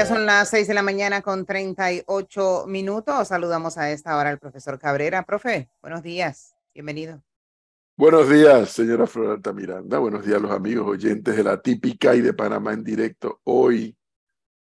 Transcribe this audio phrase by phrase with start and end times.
[0.00, 3.28] Ya son las seis de la mañana con 38 minutos.
[3.28, 5.24] Saludamos a esta hora al profesor Cabrera.
[5.24, 6.56] Profe, buenos días.
[6.72, 7.22] Bienvenido.
[7.98, 9.98] Buenos días, señora Florenta Miranda.
[9.98, 13.42] Buenos días, los amigos oyentes de la típica y de Panamá en directo.
[13.44, 13.94] Hoy,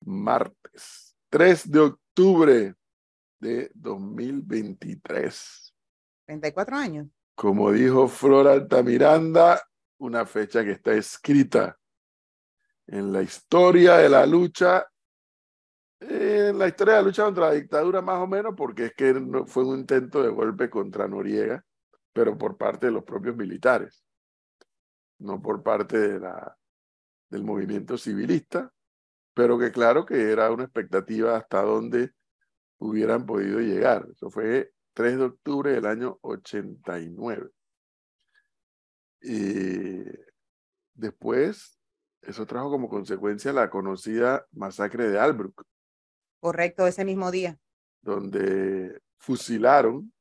[0.02, 2.75] martes 3 de octubre
[3.39, 5.73] de 2023.
[6.25, 7.07] 34 años.
[7.36, 9.66] Como dijo Flor Altamiranda,
[9.98, 11.79] una fecha que está escrita
[12.86, 14.86] en la historia de la lucha,
[16.01, 19.14] en la historia de la lucha contra la dictadura más o menos, porque es que
[19.46, 21.64] fue un intento de golpe contra Noriega,
[22.11, 24.04] pero por parte de los propios militares,
[25.19, 26.57] no por parte de la,
[27.29, 28.71] del movimiento civilista,
[29.33, 32.11] pero que claro que era una expectativa hasta donde
[32.80, 34.08] hubieran podido llegar.
[34.11, 37.49] Eso fue 3 de octubre del año 89.
[39.22, 40.03] Y
[40.95, 41.80] después,
[42.22, 45.63] eso trajo como consecuencia la conocida masacre de Albrook.
[46.41, 47.59] Correcto, ese mismo día.
[48.02, 50.11] Donde fusilaron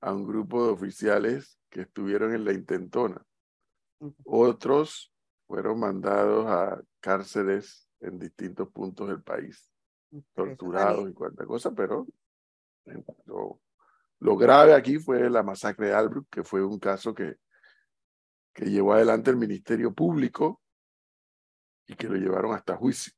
[0.00, 3.24] a un grupo de oficiales que estuvieron en la intentona.
[4.24, 5.12] Otros
[5.46, 9.70] fueron mandados a cárceles en distintos puntos del país,
[10.34, 12.08] torturados y cuánta cosa, pero
[13.26, 13.60] lo,
[14.18, 17.36] lo, grave aquí fue la masacre de Albrook, que fue un caso que,
[18.52, 20.60] que llevó adelante el Ministerio Público
[21.86, 23.12] y que lo llevaron hasta juicio.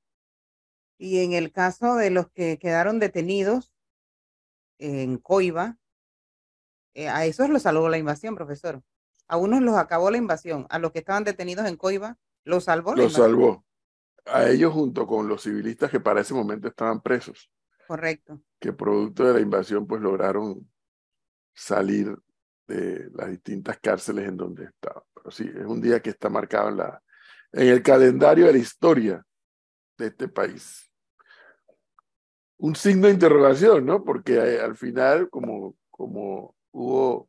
[0.98, 3.72] Y en el caso de los que quedaron detenidos
[4.78, 5.78] en Coiba,
[6.94, 8.82] eh, a esos los salvó la invasión, profesor.
[9.28, 12.94] A unos los acabó la invasión, a los que estaban detenidos en Coiba, los salvó.
[12.94, 13.64] Los salvó.
[14.26, 17.50] A ellos junto con los civilistas que para ese momento estaban presos.
[17.88, 18.40] Correcto.
[18.60, 20.70] Que producto de la invasión pues lograron
[21.54, 22.16] salir
[22.66, 25.02] de las distintas cárceles en donde estaban.
[25.14, 27.02] Pero sí, es un día que está marcado en, la,
[27.52, 29.26] en el calendario de la historia
[29.98, 30.90] de este país.
[32.58, 34.04] Un signo de interrogación, ¿no?
[34.04, 37.28] Porque eh, al final, como, como hubo,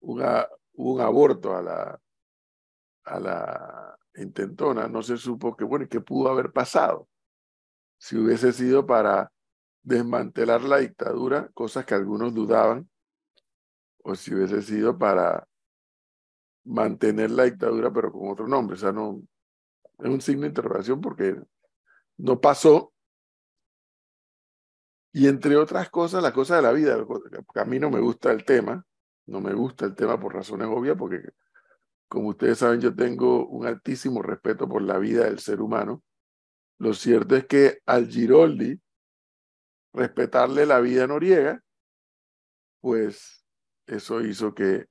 [0.00, 2.00] un aborto a la,
[3.04, 7.08] a la intentona, no se supo que, bueno, qué pudo haber pasado.
[7.98, 9.32] Si hubiese sido para
[9.82, 12.88] desmantelar la dictadura, cosas que algunos dudaban,
[14.02, 15.48] o si hubiese sido para
[16.64, 18.74] mantener la dictadura, pero con otro nombre.
[18.74, 19.22] O sea, no,
[19.98, 21.36] es un signo de interrogación porque
[22.18, 22.92] no pasó
[25.16, 26.94] y entre otras cosas, la cosa de la vida,
[27.54, 28.84] a mí no me gusta el tema,
[29.24, 31.22] no me gusta el tema por razones obvias, porque
[32.06, 36.04] como ustedes saben, yo tengo un altísimo respeto por la vida del ser humano.
[36.76, 38.78] Lo cierto es que al Giroldi
[39.94, 41.62] respetarle la vida Noriega,
[42.82, 43.42] pues
[43.86, 44.84] eso hizo que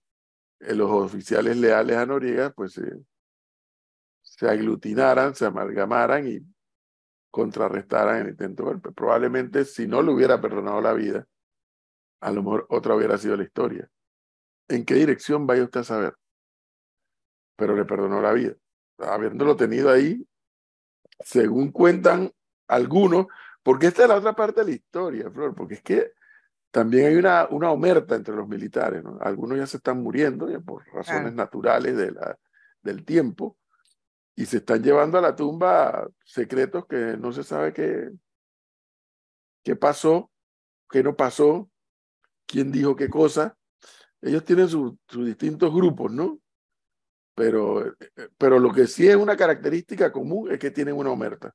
[0.60, 3.00] los oficiales leales a Noriega pues se,
[4.24, 6.55] se aglutinaran, se amalgamaran y
[7.36, 8.92] contrarrestaran el intento de golpe.
[8.94, 11.28] Probablemente si no le hubiera perdonado la vida,
[12.22, 13.90] a lo mejor otra hubiera sido la historia.
[14.70, 16.16] ¿En qué dirección vaya usted a saber?
[17.58, 18.54] Pero le perdonó la vida.
[19.00, 20.26] Habiéndolo tenido ahí,
[21.20, 22.32] según cuentan
[22.70, 23.28] algunos,
[23.62, 26.14] porque esta es la otra parte de la historia, Flor, porque es que
[26.72, 29.18] también hay una, una omerta entre los militares, ¿no?
[29.20, 32.40] Algunos ya se están muriendo ya por razones naturales de la,
[32.82, 33.58] del tiempo,
[34.36, 38.10] y se están llevando a la tumba secretos que no se sabe qué,
[39.64, 40.32] qué pasó,
[40.90, 41.70] qué no pasó,
[42.46, 43.58] quién dijo qué cosa.
[44.22, 46.40] Ellos tienen sus distintos grupos, ¿no?
[47.34, 47.96] Pero,
[48.38, 51.54] pero lo que sí es una característica común es que tienen una omerta.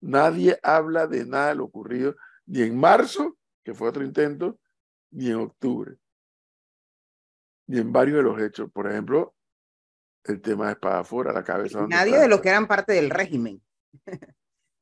[0.00, 2.16] Nadie habla de nada de lo ocurrido,
[2.46, 4.58] ni en marzo, que fue otro intento,
[5.10, 5.96] ni en octubre,
[7.66, 8.70] ni en varios de los hechos.
[8.70, 9.34] Por ejemplo,
[10.24, 11.86] el tema de Espadafora, la cabeza.
[11.88, 13.62] Nadie de los que eran parte del régimen.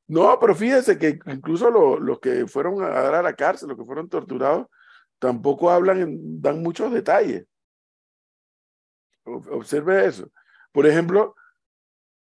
[0.06, 3.84] No, pero fíjense que incluso los que fueron a dar a la cárcel, los que
[3.84, 4.66] fueron torturados,
[5.20, 7.46] tampoco hablan, dan muchos detalles.
[9.22, 10.28] Observe eso.
[10.72, 11.36] Por ejemplo,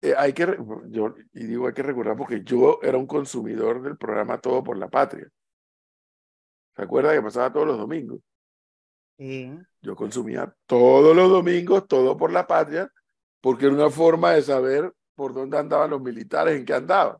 [0.03, 0.55] eh, hay que,
[0.89, 4.77] yo, y digo hay que recordar porque yo era un consumidor del programa Todo por
[4.77, 5.27] la Patria.
[6.75, 8.19] ¿Se acuerda que pasaba todos los domingos?
[9.17, 9.51] Sí.
[9.81, 12.89] Yo consumía todos los domingos Todo por la Patria
[13.41, 17.17] porque era una forma de saber por dónde andaban los militares, en qué andaban.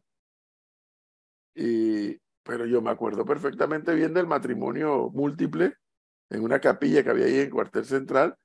[1.55, 5.75] Y, pero yo me acuerdo perfectamente bien del matrimonio múltiple
[6.29, 8.35] en una capilla que había ahí en Cuartel Central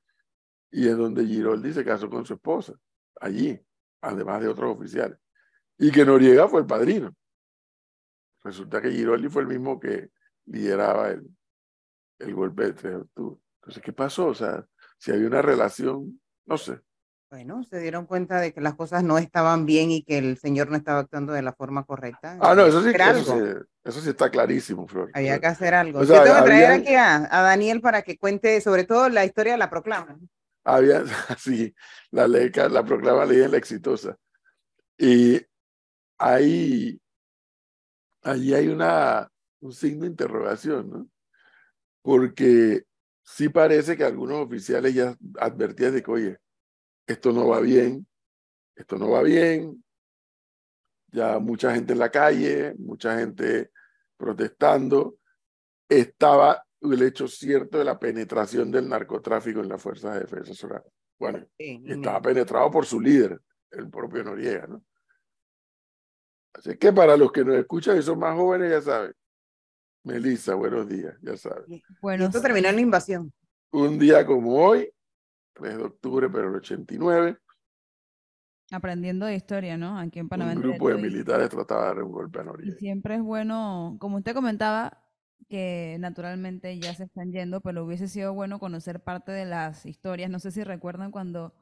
[0.70, 2.74] y en donde Giroldi se casó con su esposa,
[3.20, 3.60] allí,
[4.00, 5.18] además de otros oficiales.
[5.78, 7.14] Y que Noriega fue el padrino.
[8.42, 10.10] Resulta que Giroldi fue el mismo que
[10.46, 11.28] lideraba el,
[12.18, 13.40] el golpe de 3 de octubre.
[13.60, 14.26] Entonces, ¿qué pasó?
[14.26, 14.66] O sea,
[14.98, 16.80] si había una relación, no sé,
[17.30, 20.70] Bueno, se dieron cuenta de que las cosas no estaban bien y que el señor
[20.70, 22.38] no estaba actuando de la forma correcta.
[22.40, 25.10] Ah, no, eso sí, eso sí, eso sí está clarísimo, Flor.
[25.14, 25.98] Había que hacer algo.
[25.98, 29.08] O Yo sea, tengo que traer aquí a, a Daniel para que cuente sobre todo
[29.08, 30.16] la historia de la proclama.
[30.64, 31.02] había,
[31.38, 31.74] sí,
[32.12, 34.16] la ley, la proclama ley en la exitosa.
[34.96, 35.40] Y
[36.18, 37.00] ahí,
[38.22, 39.28] allí hay una,
[39.60, 41.08] un signo de interrogación, ¿no?
[42.02, 42.84] Porque
[43.24, 46.38] sí parece que algunos oficiales ya advertían de que, oye,
[47.06, 48.06] esto no va bien,
[48.74, 49.84] esto no va bien,
[51.08, 53.70] ya mucha gente en la calle, mucha gente
[54.16, 55.18] protestando,
[55.88, 60.82] estaba el hecho cierto de la penetración del narcotráfico en las fuerzas de defensa nacional.
[61.18, 63.40] Bueno, Sí, estaba penetrado por su líder,
[63.70, 64.84] el propio Noriega, ¿no?
[66.52, 69.14] Así que para los que nos escuchan y son más jóvenes, ya saben.
[70.04, 71.82] Melissa, buenos días, ya saben.
[72.00, 73.32] Bueno, esto terminó en la invasión.
[73.72, 74.92] Un día como hoy,
[75.54, 77.38] 3 de octubre, pero el 89,
[78.70, 79.98] aprendiendo de historia, ¿no?
[79.98, 80.52] Aquí en Panamá.
[80.52, 82.78] un grupo de y- militares trataba de dar un golpe a Y Noriega.
[82.78, 85.00] siempre es bueno, como usted comentaba,
[85.48, 90.30] que naturalmente ya se están yendo, pero hubiese sido bueno conocer parte de las historias.
[90.30, 91.54] No sé si recuerdan cuando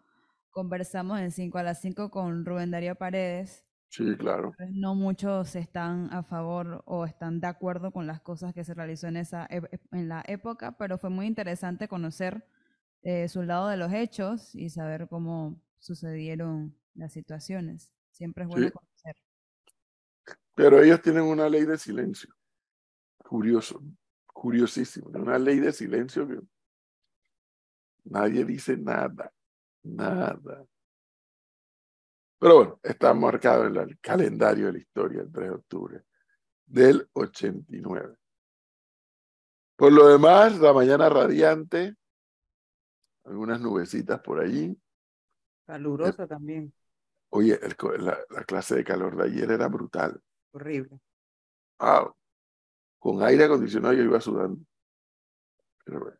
[0.50, 3.64] conversamos en 5 a las 5 con Rubén Darío Paredes.
[3.88, 4.54] Sí, claro.
[4.70, 9.08] No muchos están a favor o están de acuerdo con las cosas que se realizó
[9.08, 12.46] en esa ep- en la época, pero fue muy interesante conocer
[13.02, 17.90] eh, su lado de los hechos y saber cómo sucedieron las situaciones.
[18.10, 18.72] Siempre es bueno Sí.
[18.72, 19.16] conocer.
[20.54, 22.32] Pero ellos tienen una ley de silencio.
[23.18, 23.82] Curioso,
[24.26, 25.08] curiosísimo.
[25.08, 26.38] Una ley de silencio que
[28.04, 29.32] nadie dice nada,
[29.82, 30.64] nada.
[32.38, 36.04] Pero bueno, está marcado en el calendario de la historia el 3 de octubre
[36.66, 38.16] del 89.
[39.76, 41.96] Por lo demás, la mañana radiante,
[43.24, 44.76] algunas nubecitas por allí.
[45.66, 46.72] Caluroso también.
[47.30, 50.20] Oye, el la, la clase de calor de ayer era brutal.
[50.52, 51.00] Horrible.
[51.78, 52.14] Wow.
[52.98, 54.60] Con aire acondicionado yo iba sudando.
[55.84, 56.18] Pero bueno.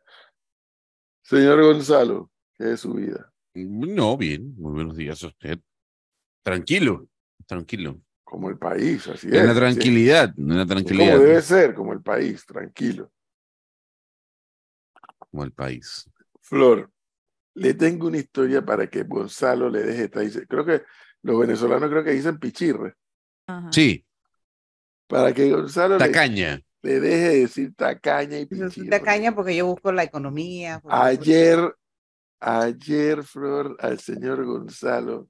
[1.23, 3.33] Señor Gonzalo, ¿qué es su vida?
[3.55, 5.61] No, bien, muy buenos días a usted.
[6.43, 7.07] Tranquilo,
[7.47, 8.01] tranquilo.
[8.25, 9.35] Como el país, así es.
[9.35, 13.13] En la tranquilidad, en la Es tranquilidad, Como debe ser, como el país, tranquilo.
[15.19, 16.11] como el país.
[16.53, 16.91] Flor,
[17.55, 20.21] le tengo una historia para que Gonzalo le deje esta.
[20.21, 20.83] dice- Creo que
[21.23, 22.95] los venezolanos creo que dicen pichirre.
[23.47, 23.73] Ajá.
[23.73, 24.05] Sí,
[25.07, 26.61] Para que Gonzalo le, tacaña.
[26.83, 28.91] le deje de decir tacaña y pichirre.
[28.91, 30.83] de caña porque yo busco la economía.
[30.91, 31.75] Ayer,
[32.39, 35.29] ayer, Flor, al señor Gonzalo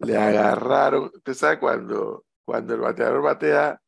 [0.00, 1.12] le agarraron.
[1.14, 3.80] Usted sabe cuando, cuando el bateador batea,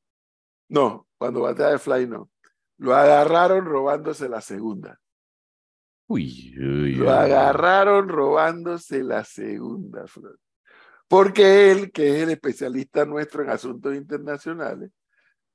[0.68, 2.30] no, cuando batea de fly, no.
[2.78, 5.00] Lo agarraron robándose la segunda.
[6.06, 10.38] Uy, uy, Lo agarraron robándose la segunda, Flor.
[11.08, 14.90] Porque él, que es el especialista nuestro en asuntos internacionales,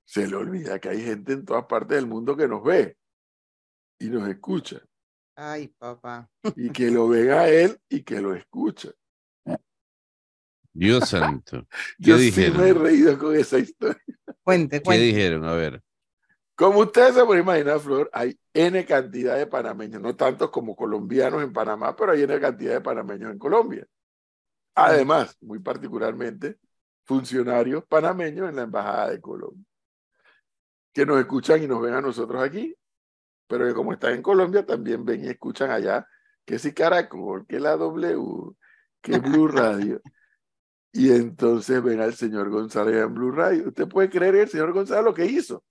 [0.05, 2.97] se le olvida que hay gente en todas partes del mundo que nos ve
[3.99, 4.81] y nos escucha.
[5.35, 6.29] Ay, papá.
[6.55, 8.89] y que lo ven a él y que lo escucha.
[10.73, 11.67] Dios santo.
[11.97, 12.57] ¿Qué Yo sí dijeron?
[12.61, 14.01] me he reído con esa historia.
[14.43, 15.03] Cuente, ¿Qué cuente.
[15.03, 15.45] dijeron?
[15.45, 15.81] A ver.
[16.59, 21.41] Como ustedes se pueden imaginar, Flor, hay N cantidad de panameños, no tantos como colombianos
[21.41, 23.87] en Panamá, pero hay N cantidad de panameños en Colombia.
[24.75, 26.59] Además, muy particularmente,
[27.05, 29.63] funcionarios panameños en la Embajada de Colombia,
[30.91, 32.75] que nos escuchan y nos ven a nosotros aquí,
[33.47, 36.05] pero que como están en Colombia, también ven y escuchan allá,
[36.43, 38.53] que si Caracol, que la W,
[39.01, 40.01] que Blue Radio.
[40.91, 43.69] Y entonces ven al señor González en Blue Radio.
[43.69, 45.63] ¿Usted puede creer el señor González lo que hizo?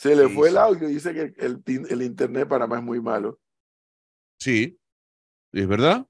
[0.00, 3.02] Se le ¿Qué fue el audio, dice que el, el internet de Panamá es muy
[3.02, 3.38] malo.
[4.38, 4.80] Sí.
[5.52, 6.06] ¿Es verdad?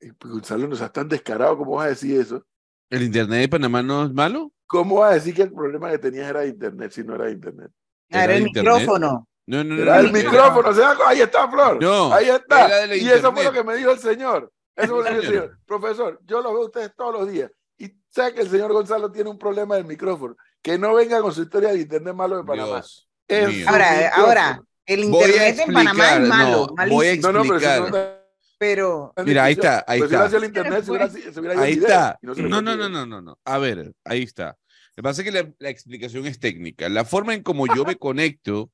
[0.00, 2.46] Y pues, Gonzalo, no seas tan descarado, ¿cómo vas a decir eso?
[2.88, 4.52] ¿El internet de Panamá no es malo?
[4.68, 7.24] ¿Cómo vas a decir que el problema que tenías era de internet si no era
[7.24, 7.72] de internet?
[8.08, 8.74] Era ¿Era el internet?
[8.74, 9.28] micrófono.
[9.48, 9.82] No, no, no.
[9.82, 11.82] Era no, el micrófono, ¿se da cu- ahí está, Flor.
[11.82, 12.94] No, ahí está.
[12.94, 14.52] y eso fue lo que me dijo el señor.
[14.76, 15.42] Eso fue lo que el Señor.
[15.42, 15.58] señor.
[15.66, 17.50] Profesor, yo lo veo a ustedes todos los días.
[17.76, 20.36] Y sé que el señor Gonzalo tiene un problema del micrófono.
[20.62, 22.68] Que no venga con su historia de internet malo de Panamá.
[22.80, 23.64] Dios Es mío.
[23.64, 26.96] su Ahora, ahora, el internet en Panamá es explicar, malo, no, malísimo.
[26.98, 27.80] voy a No, no, pero si explicar.
[27.80, 28.24] no está
[28.58, 30.16] Pero Mira, ahí está, ahí si está.
[30.16, 32.18] hubiera sido el internet, se hubiera, se hubiera ido Ahí está.
[32.22, 33.38] no No, no, no, no, no.
[33.44, 34.56] A ver, ahí está.
[34.96, 36.88] Lo que pasa es que la, la explicación es técnica.
[36.88, 38.70] La forma en como yo me conecto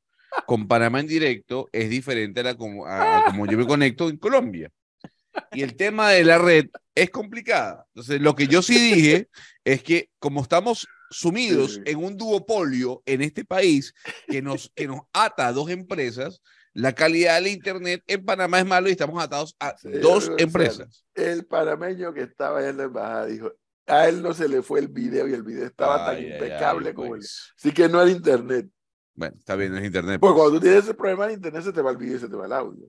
[0.46, 4.08] con Panamá en directo es diferente a, la como, a- a como yo me conecto
[4.08, 4.70] en Colombia.
[5.52, 7.84] Y el tema de la red es complicada.
[7.94, 9.28] Entonces, lo que yo sí dije
[9.64, 10.86] es que como estamos
[11.18, 11.82] sumidos Sí.
[11.86, 13.94] en un duopolio en este país
[14.26, 16.40] que nos, que nos ata a dos empresas,
[16.76, 20.36] La calidad del Internet en Panamá es malo y estamos atados a Señor dos Gonzalo,
[20.38, 21.04] empresas.
[21.14, 23.52] El panameño que estaba en la embajada dijo,
[23.86, 26.32] a él no se le fue el video y el video estaba tan Ay, ay,
[26.32, 27.52] impecable ay, como pues.
[27.56, 28.68] Así que no era internet.
[29.14, 30.18] Bueno, está bien, no es Internet.
[30.20, 30.40] Porque pues.
[30.42, 32.34] cuando tú tienes ese problema en internet se te va el video y se te
[32.34, 32.88] va el audio.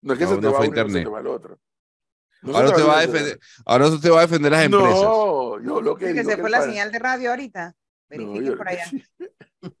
[0.00, 1.04] No es que No, se te no va uno no se internet.
[1.04, 1.60] te va el otro.
[2.42, 4.66] No Ahora te el va a y defender, ahora usted va a defender las el
[4.66, 5.00] empresas.
[5.02, 7.66] No, yo lo que Sí, que se que fue la señal de radio ahorita.
[7.68, 7.74] No,
[8.08, 8.84] Verifiquen yo- por allá.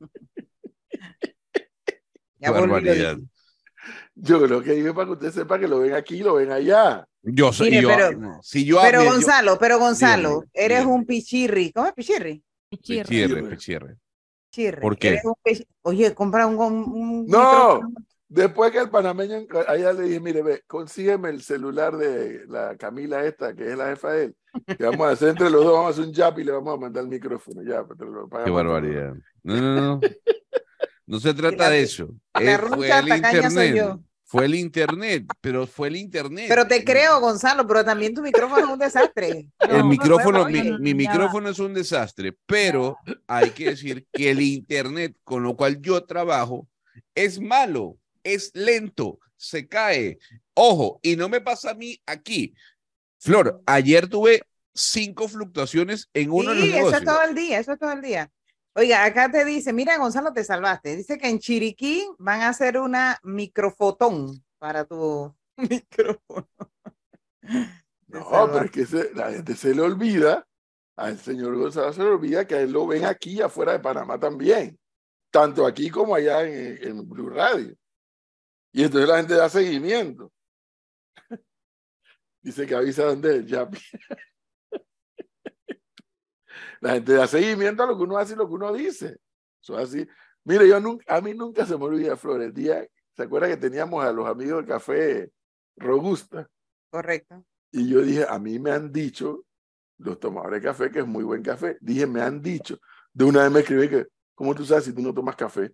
[2.38, 3.16] Ya barbaridad.
[3.16, 3.28] dije.
[4.14, 6.50] Yo lo que digo es para que usted sepa que lo ven aquí, lo ven
[6.52, 7.06] allá.
[7.22, 10.46] Yo soy Mire, yo, pero- no, si yo Pero mire, yo- Gonzalo, pero Gonzalo, Dígame,
[10.54, 10.94] eres dígame.
[10.94, 11.72] un pichirri.
[11.72, 12.42] ¿Cómo es pichirri?
[12.68, 13.04] Pichirre.
[13.04, 13.50] Pichirre, Pichirre.
[13.56, 13.96] pichirre.
[14.50, 14.80] Pichirri.
[14.80, 15.08] ¿Por qué?
[15.08, 17.80] Eres un pichi- Oye, compra un, un- un No.
[18.28, 23.24] Después que el panameño, allá le dije, mire, ve, consígueme el celular de la Camila
[23.24, 24.36] esta, que es la jefa de él.
[24.76, 26.74] Que vamos a hacer entre los dos, vamos a hacer un jab y le vamos
[26.74, 27.62] a mandar el micrófono.
[27.62, 27.84] Ya,
[28.44, 29.14] Qué barbaridad.
[29.44, 30.00] No, no, no.
[31.06, 32.08] No se trata la- de eso.
[32.34, 33.98] la rucha fue el internet.
[34.28, 36.46] Fue el internet, pero fue el internet.
[36.48, 39.48] Pero te creo, Gonzalo, pero también tu micrófono es un desastre.
[39.60, 42.96] El No, no micrófono, mi, mi micrófono es un desastre, pero
[43.28, 46.66] hay que decir que el internet con lo cual yo trabajo
[47.14, 47.98] es malo,
[48.34, 50.18] es lento, se cae.
[50.54, 52.54] Ojo, y no me pasa a mí aquí.
[53.18, 54.42] Flor, ayer tuve
[54.74, 57.00] cinco fluctuaciones en uno de los Sí, eso negocios.
[57.02, 58.30] es todo el día, eso es todo el día.
[58.74, 60.96] Oiga, acá te dice, mira, Gonzalo, te salvaste.
[60.96, 66.46] Dice que en Chiriquí van a hacer una microfotón para tu micrófono.
[68.08, 70.46] No, pero es que se- la gente se le olvida,
[70.96, 73.80] al señor Gonzalo se le olvida que a él lo ven aquí y afuera de
[73.80, 74.78] Panamá también,
[75.30, 77.74] tanto aquí como allá en, en Blue Radio.
[78.72, 80.32] Y entonces la gente da seguimiento.
[82.42, 83.78] Dice que avisa dónde es el Yapi.
[86.80, 89.16] La gente da seguimiento a lo que uno hace y lo que uno dice.
[89.62, 90.08] Eso es así.
[90.44, 93.56] Mire, yo nunca, a mí nunca se me olvida, Flor, el día, ¿se acuerda que
[93.56, 95.32] teníamos a los amigos del café
[95.76, 96.48] Robusta?
[96.90, 97.44] Correcto.
[97.72, 99.44] Y yo dije, a mí me han dicho,
[99.98, 101.78] los tomadores de café, que es muy buen café.
[101.80, 102.78] Dije, me han dicho.
[103.12, 105.72] De una vez me escribí que, ¿cómo tú sabes si tú no tomas café?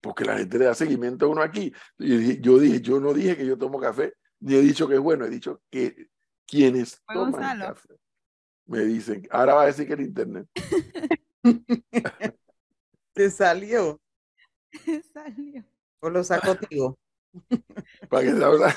[0.00, 1.72] Porque la gente le da seguimiento a uno aquí.
[1.98, 5.00] Y yo dije, yo no dije que yo tomo café, ni he dicho que es
[5.00, 6.06] bueno, he dicho que
[6.46, 7.64] quienes Fue toman Gonzalo.
[7.66, 7.88] café
[8.66, 10.46] me dicen, ahora va a decir que el internet.
[13.14, 14.00] Te salió
[15.12, 15.64] Salió.
[16.00, 16.98] o lo sacó Tigo.
[18.10, 18.76] Para que se habla.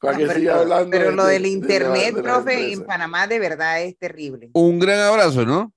[0.00, 0.90] para No, que pero, siga hablando.
[0.90, 2.84] pero de- lo de- del de la- internet, de la profe, en.
[2.84, 4.50] Panamá de verdad es terrible.
[4.54, 5.72] Un gran abrazo, ¿no?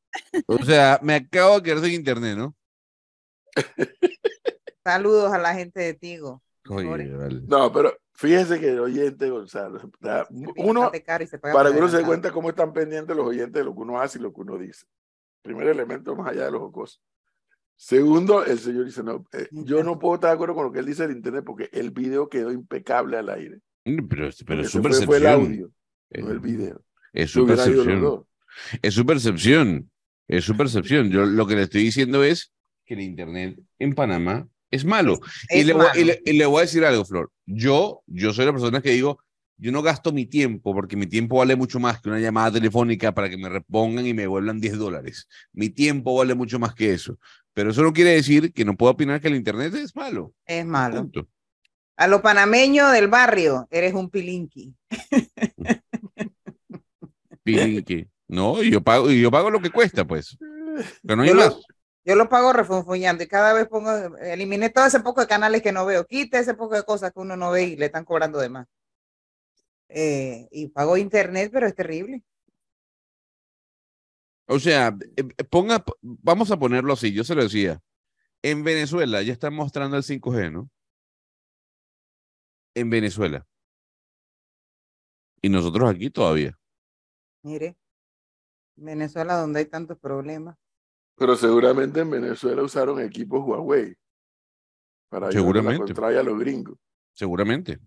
[0.48, 2.56] O sea, me acabo de quedar sin internet, ¿no?
[4.84, 6.42] Saludos a la gente de Tigo.
[6.70, 7.42] Oye, vale.
[7.48, 10.92] No, pero fíjese que el oyente Gonzalo, da- uno,
[11.52, 14.00] para que uno se dé cuenta cómo están pendientes los oyentes de lo que uno
[14.00, 14.86] hace y lo que uno dice.
[15.42, 17.02] Primer elemento más allá de los jocosos.
[17.76, 20.80] Segundo, el señor dice, no, eh, yo no puedo estar de acuerdo con lo que
[20.80, 23.60] él dice del internet porque el video quedó impecable al aire.
[23.86, 25.32] Mm, Pero, pero su se fue, fue el percepción.
[25.46, 25.72] audio,
[26.12, 26.82] no el video.
[27.14, 28.26] Es su percepción.
[28.82, 29.92] Es su percepción.
[30.28, 31.10] Es su percepción.
[31.10, 32.52] Yo lo que le estoy diciendo es
[32.90, 35.20] que el internet en Panamá es malo.
[35.52, 37.32] y, le voy, y le- y le voy a decir algo, Flor.
[37.46, 39.20] Yo, yo soy la persona que digo,
[39.58, 43.14] yo no gasto mi tiempo porque mi tiempo vale mucho más que una llamada telefónica
[43.14, 45.28] para que me repongan y me devuelvan 10 dólares.
[45.54, 47.20] Mi tiempo vale mucho más que eso.
[47.54, 50.34] Pero eso no quiere decir que no puedo opinar que el internet es malo.
[50.48, 51.02] Es malo.
[51.02, 51.28] Punto.
[51.98, 54.74] A los panameños del barrio, eres un pilinqui.
[57.44, 58.08] Pilinqui.
[58.28, 60.38] No, y yo pago, y yo pago lo que cuesta, pues.
[61.04, 61.58] Pero no hay Yo lo- más.
[62.10, 65.72] Yo lo pago refunfuñando y cada vez pongo, eliminé todo ese poco de canales que
[65.72, 68.40] no veo, quite ese poco de cosas que uno no ve y le están cobrando
[68.40, 68.68] de más.
[69.90, 72.24] Eh, y pago internet, pero es terrible.
[74.48, 77.80] O sea, eh, eh, ponga, vamos a ponerlo así, yo se lo decía.
[78.42, 80.68] En Venezuela ya están mostrando el 5G, ¿no?
[82.74, 83.46] En Venezuela.
[85.44, 86.58] Y nosotros aquí todavía.
[87.44, 87.78] Mire,
[88.78, 90.58] Venezuela donde hay tantos problemas.
[91.20, 93.94] Pero seguramente en Venezuela usaron equipos Huawei
[95.10, 95.84] para Seguramente.
[95.86, 96.78] contraria a los gringos.
[97.14, 97.80] Seguramente.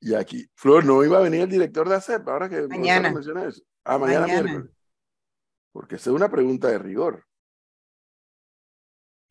[0.00, 3.12] Y aquí, Flor, no iba a venir el director de ACEP, ahora que Mañana.
[3.12, 3.62] menciona eso.
[3.84, 4.42] Ah, mañana, Mañana.
[4.42, 4.72] miércoles.
[5.72, 7.24] Porque esa es una pregunta de rigor.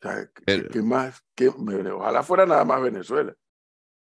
[0.02, 1.22] O sea, ¿qué, Pero- qué más?
[1.34, 3.34] qué- me- ojalá fuera nada más Venezuela.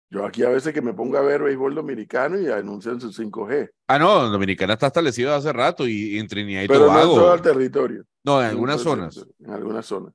[0.09, 3.69] Yo aquí a veces que me pongo a ver béisbol dominicano y anuncian su 5G.
[3.87, 7.15] Ah, no, Dominicana está establecido hace rato y en Trinidad y Pero no en Tobago.
[7.15, 8.05] todo el territorio.
[8.23, 9.25] No, en en algunas zonas.
[9.39, 10.13] En algunas zonas.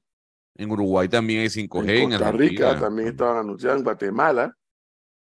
[0.55, 1.91] En Uruguay también hay 5G.
[1.91, 2.81] En Costa Rica Argentina.
[2.81, 4.57] también estaban anunciando, en Guatemala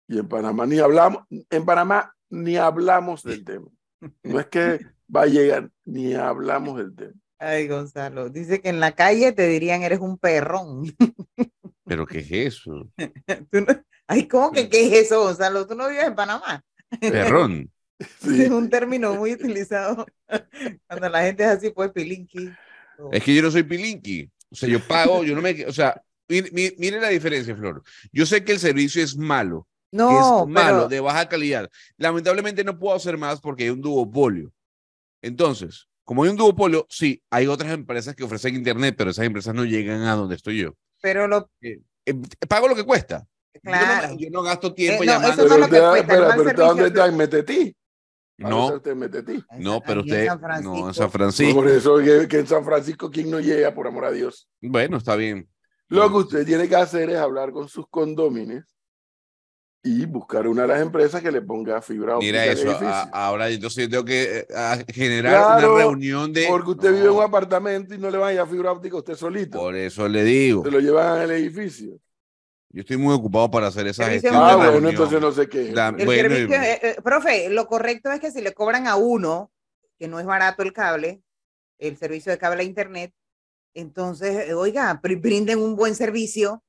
[0.07, 3.67] y en Panamá ni hablamos, en Panamá ni hablamos del tema.
[4.23, 4.79] No es que
[5.15, 7.13] va a llegar, ni hablamos del tema.
[7.37, 10.83] Ay, Gonzalo, dice que en la calle te dirían eres un perrón.
[11.85, 12.89] ¿Pero qué es eso?
[13.51, 15.67] Tú no- Ay, ¿cómo que qué es eso, Gonzalo?
[15.67, 16.63] ¿Tú no vives en Panamá?
[16.99, 17.69] Perrón.
[18.21, 18.43] Sí.
[18.43, 20.05] Es un término muy utilizado
[20.87, 22.49] cuando la gente es así, pues, pilinqui.
[23.11, 24.29] Es que yo no soy pilinqui.
[24.51, 25.65] O sea, yo pago, yo no me.
[25.65, 27.83] O sea, mire, mire- la diferencia, Flor.
[28.11, 30.09] Yo sé que el servicio es malo, No,
[30.43, 31.69] es malo, pero de baja calidad.
[31.97, 34.51] Lamentablemente no puedo hacer más porque hay un duopolio.
[35.21, 39.53] Entonces, como hay un duopolio, sí, hay otras empresas que ofrecen internet, pero esas empresas
[39.53, 40.73] no llegan a donde estoy yo.
[41.01, 41.79] pero lo, Eh,
[42.47, 43.25] pago lo que cuesta.
[43.53, 44.15] Yo no claro.
[44.17, 45.45] Yo no, gasto tiempo Eh, no, llamando.
[45.45, 46.85] eso no es Pero lo que cuesta, espera, pero usted dónde servicio.
[46.87, 47.55] está en Metetí.
[47.57, 47.75] ¿Dónde
[48.39, 48.81] No,
[49.59, 50.25] no, pero usted.
[50.27, 50.93] San No, en Francisco.
[50.93, 51.55] San No, Francisco.
[51.55, 54.47] por eso que, que en San Francisco, ¿quién no llega, por amor a Dios?
[54.61, 55.49] Bueno, está bien.
[55.89, 58.63] Lo que usted tiene que hacer es hablar con sus condómines
[59.81, 63.49] y buscar una de las empresas que le ponga fibra óptica Mira eso, a- ahora
[63.49, 66.47] entonces yo tengo que eh, a generar Claro, una reunión de...
[66.49, 68.99] Porque usted vive en un No, apartamento y no le van a fibra óptica a
[68.99, 69.57] usted solito.
[69.57, 71.97] Por eso le digo, Se lo llevan al edificio.
[72.71, 74.91] Yo estoy muy ocupado para hacer esa gestión Ah, de bueno, reunión.
[74.91, 75.69] entonces no sé qué.
[75.69, 75.73] es.
[75.73, 78.87] La- El Bueno, servicio, y- eh, eh, profe, lo correcto es que si le cobran
[78.87, 79.51] a uno,
[79.97, 81.21] que no es barato el cable,
[81.79, 83.13] el servicio de cable a internet,
[83.73, 86.63] entonces, eh, oiga, br- brinden un buen servicio.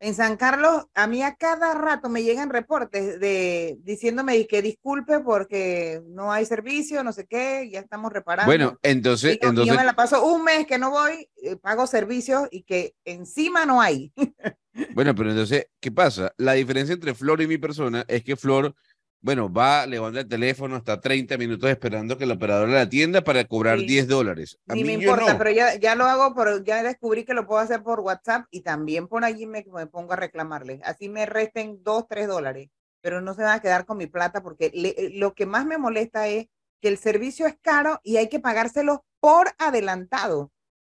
[0.00, 5.18] En San Carlos, a mí a cada rato me llegan reportes de diciéndome que disculpe
[5.18, 8.48] porque no hay servicio, no sé qué, ya estamos reparando.
[8.48, 11.88] Bueno, entonces, Y yo, entonces me la paso un mes que no voy, eh, pago
[11.88, 14.12] servicios y que encima no hay.
[14.94, 16.32] bueno, pero entonces, ¿qué pasa?
[16.36, 18.76] La diferencia entre Flor y mi persona es que Flor,
[19.20, 23.44] bueno, va, levanta el teléfono, está 30 minutos esperando que el operador la atienda para
[23.44, 23.86] cobrar Sí.
[23.86, 24.58] 10 dólares.
[24.68, 25.38] A Ni mí me importa, no.
[25.38, 28.62] pero ya, ya lo hago, por, ya descubrí que lo puedo hacer por WhatsApp y
[28.62, 30.80] también por allí me, me pongo a reclamarle.
[30.84, 32.68] Así me resten dos, tres dólares,
[33.00, 35.78] pero no se van a quedar con mi plata porque le- lo que más me
[35.78, 36.46] molesta es
[36.80, 40.52] que el servicio es caro y hay que pagárselo por adelantado.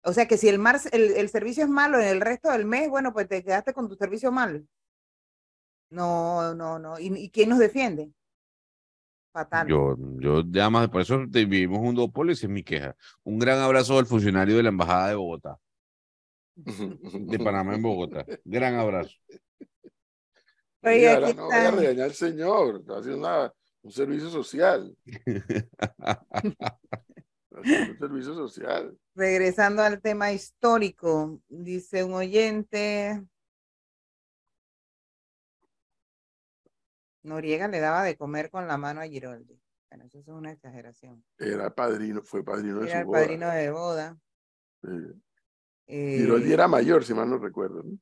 [0.03, 2.65] O sea que si el, mar, el, el servicio es malo en el resto del
[2.65, 4.65] mes, bueno, pues te quedaste con tu servicio mal.
[5.89, 6.99] No, no, no.
[6.99, 8.11] ¿Y, y quién nos defiende?
[9.31, 9.67] Fatal.
[9.67, 12.95] Yo, yo ya más, por eso te- vivimos un duopolio y esa es mi queja.
[13.23, 15.57] Un gran abrazo al funcionario de la Embajada de Bogotá,
[16.55, 18.25] de Panamá en Bogotá.
[18.43, 19.15] Gran abrazo.
[20.83, 21.79] Oye, aquí no vaya a está.
[21.79, 22.77] regañar al señor.
[22.79, 24.95] Está haciendo una- un servicio social.
[25.05, 26.25] Está
[27.61, 28.97] haciendo un servicio social.
[29.15, 33.23] Regresando al tema histórico, dice un oyente.
[37.23, 39.59] Noriega le daba de comer con la mano a Giroldi.
[39.89, 41.23] Bueno, eso es una exageración.
[41.37, 43.19] Era padrino, fue padrino de Era su el boda.
[43.19, 44.17] padrino de boda.
[44.83, 44.89] Sí.
[45.87, 47.83] eh, Giroldi era mayor, si mal no recuerdo.
[47.83, 47.97] ¿no?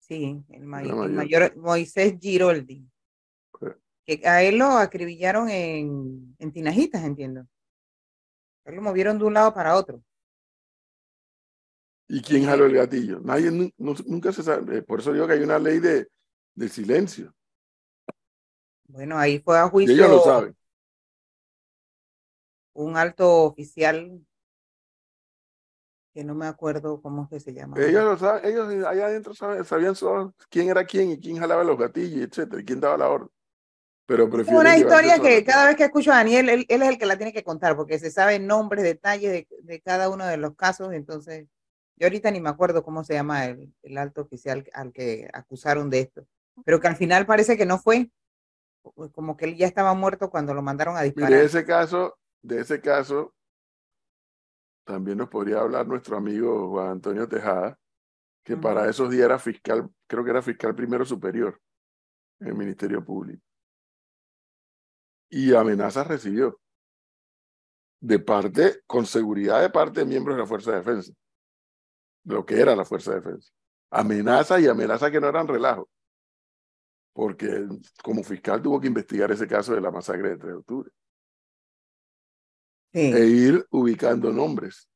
[0.00, 1.16] Sí, el, may- Era el mayor.
[1.16, 2.86] mayor Moisés Giroldi.
[3.60, 3.66] Sí.
[4.04, 7.40] Que a él lo acribillaron en, en Tinajitas, entiendo.
[8.66, 10.02] A él lo movieron de un lado para otro.
[12.06, 13.18] ¿Y quién jaló el gatillo?
[13.20, 14.78] Nadie, no- nunca se sabe.
[14.78, 16.06] Eh, Por eso digo que hay una ley de,
[16.54, 17.34] de silencio.
[18.86, 19.94] Bueno, ahí fue a Y juicio.
[19.94, 20.56] ellos lo saben.
[22.74, 24.20] un alto oficial
[26.12, 27.76] que no me acuerdo cómo es que se llama.
[27.80, 28.44] Ellos lo saben.
[28.44, 32.62] Ellos allá adentro saben- sabían solo quién era quién y quién jalaba los gatillos, etcétera,
[32.62, 33.28] y quién daba la orden.
[34.06, 36.88] Pero Es prefieren una historia que cada vez que escucho a Daniel, él, él es
[36.88, 40.26] el que la tiene que contar, porque se saben nombres, detalles de, de cada uno
[40.26, 41.46] de los casos, entonces
[41.96, 45.88] yo ahorita ni me acuerdo cómo se llama el, el alto oficial al que acusaron
[45.90, 46.26] de esto,
[46.64, 48.10] pero que al final parece que no fue,
[48.92, 51.38] como que él ya estaba muerto cuando lo mandaron a Mire, disparar.
[51.38, 53.34] de ese caso, de ese caso,
[54.84, 57.78] también nos podría hablar nuestro amigo Juan Antonio Tejada,
[58.44, 61.58] que para esos días era fiscal, creo que era fiscal primero superior
[62.40, 63.42] en el Ministerio Público.
[65.30, 66.60] Y amenazas recibió
[68.00, 71.12] de parte, con seguridad de parte de miembros de la Fuerza de Defensa,
[72.22, 73.50] de lo que era la Fuerza de Defensa.
[73.90, 75.88] Amenaza y amenaza que no eran relajo,
[77.14, 77.66] porque
[78.02, 80.90] como fiscal tuvo que investigar ese caso de la masacre de 3 de octubre
[82.92, 83.00] Sí.
[83.12, 84.88] e ir ubicando nombres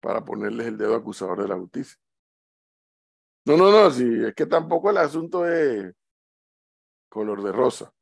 [0.00, 1.96] para ponerles el dedo acusador de la justicia.
[3.46, 5.94] No, no, no, sí, es que tampoco el asunto es
[7.08, 7.92] color de rosa.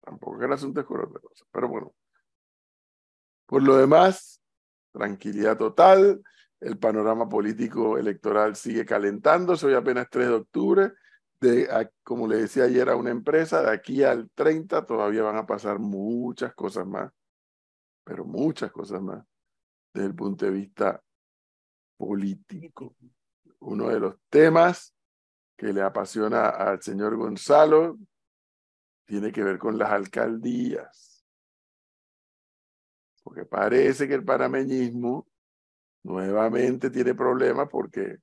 [0.00, 1.94] Tampoco el asunto es color de rosa, pero bueno.
[3.46, 4.40] Por lo demás,
[4.92, 6.22] tranquilidad total.
[6.60, 9.66] El panorama político electoral sigue calentándose.
[9.66, 10.92] Hoy apenas 3 de octubre.
[11.40, 15.46] De, como le decía ayer a una empresa, de aquí al 30 todavía van a
[15.46, 17.12] pasar muchas cosas más
[18.08, 19.22] pero muchas cosas más
[19.92, 21.04] desde el punto de vista
[21.98, 22.96] político.
[23.58, 24.94] Uno de los temas
[25.58, 27.98] que le apasiona al señor Gonzalo
[29.04, 31.22] tiene que ver con las alcaldías.
[33.22, 35.28] Porque parece que el panameñismo
[36.02, 38.20] nuevamente tiene problemas porque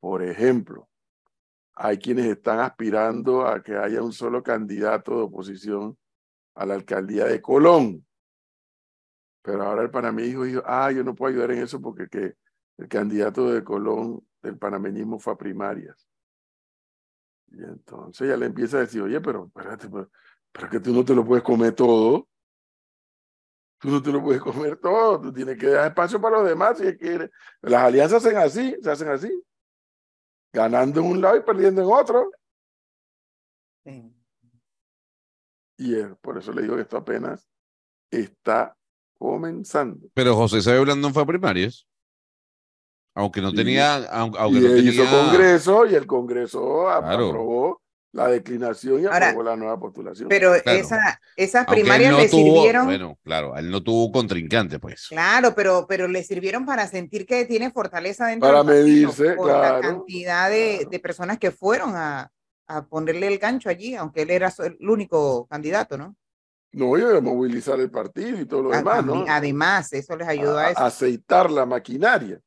[0.00, 0.88] Por ejemplo,
[1.76, 5.96] hay quienes están aspirando a que haya un solo candidato de oposición
[6.54, 8.04] a la alcaldía de Colón.
[9.42, 12.34] Pero ahora el panameño dijo, ah, yo no puedo ayudar en eso porque que
[12.78, 16.08] el candidato de Colón del panameñismo fue a primarias.
[17.48, 20.10] Y entonces ya le empieza a decir, oye, pero espérate, pero,
[20.50, 22.26] pero que tú no te lo puedes comer todo.
[23.78, 26.78] Tú no te lo puedes comer todo, tú tienes que dar espacio para los demás
[26.78, 27.30] si quieres.
[27.60, 29.42] Las alianzas se hacen así, se hacen así.
[30.52, 32.30] Ganando en un lado y perdiendo en otro.
[33.84, 34.12] Sí.
[35.78, 37.48] Y es, por eso le digo que esto apenas
[38.10, 38.74] está
[39.18, 40.08] comenzando.
[40.14, 41.86] Pero José Sabio Blandón fue a primarias.
[43.14, 43.56] Aunque no Sí.
[43.56, 43.96] tenía.
[44.12, 47.28] Aunque, aunque y no él hizo tenía- congreso y el congreso Claro.
[47.28, 47.82] aprobó
[48.16, 50.28] la declinación y Ahora, aprobó la nueva postulación.
[50.30, 50.78] Pero Claro.
[50.78, 55.06] esa, esas primarias no le tuvo- sirvieron, Bueno, claro, él no tuvo contrincante, pues.
[55.08, 59.48] claro, pero, pero le sirvieron para sentir que tiene fortaleza dentro Para del medirse, por
[59.48, 60.90] la claro, cantidad de, claro.
[60.90, 62.30] de personas que fueron a,
[62.68, 66.16] a ponerle el gancho allí, aunque él era el único candidato, ¿no?
[66.72, 69.24] No, iba a movilizar el partido y todo lo A- demás, ¿no?
[69.28, 70.80] Además, eso les ayudó a, a- eso.
[70.80, 72.40] aceitar la maquinaria.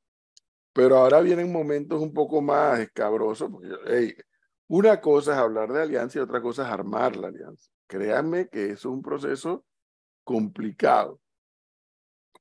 [0.73, 4.13] Pero ahora vienen momentos un poco más escabrosos, porque hey,
[4.69, 7.71] una cosa es hablar de alianza y otra cosa es armar la alianza.
[7.88, 9.65] Créanme que es un proceso
[10.23, 11.19] complicado.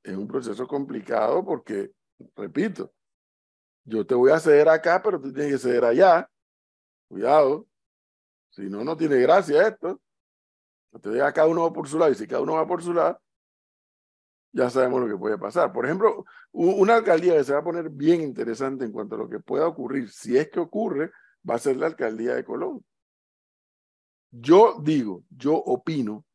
[0.03, 1.91] Es un proceso complicado porque,
[2.35, 2.93] repito,
[3.83, 6.29] yo te voy a ceder acá, pero tú tienes que ceder allá.
[7.07, 7.67] Cuidado.
[8.51, 9.99] Si no, no tiene gracia esto.
[10.91, 13.19] Entonces cada uno va por su lado y si cada uno va por su lado,
[14.51, 15.73] ya sabemos lo que puede pasar.
[15.73, 19.29] Por ejemplo, una alcaldía que se va a poner bien interesante en cuanto a lo
[19.29, 21.11] que pueda ocurrir, si es que ocurre,
[21.47, 22.83] va a ser la alcaldía de Colón.
[24.31, 26.25] Yo digo, yo opino,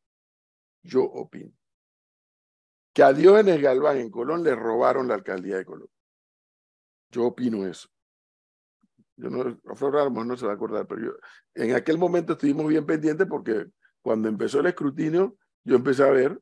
[0.83, 1.51] yo opino,
[2.93, 5.89] que a Diógenes Galván en Colón le robaron la alcaldía de Colón.
[7.11, 7.89] Yo opino eso.
[9.17, 11.11] Yo no, Flor mejor no se va a acordar, pero yo,
[11.53, 13.65] en aquel momento estuvimos bien pendientes porque
[14.01, 16.39] cuando empezó el escrutinio, yo empecé a ver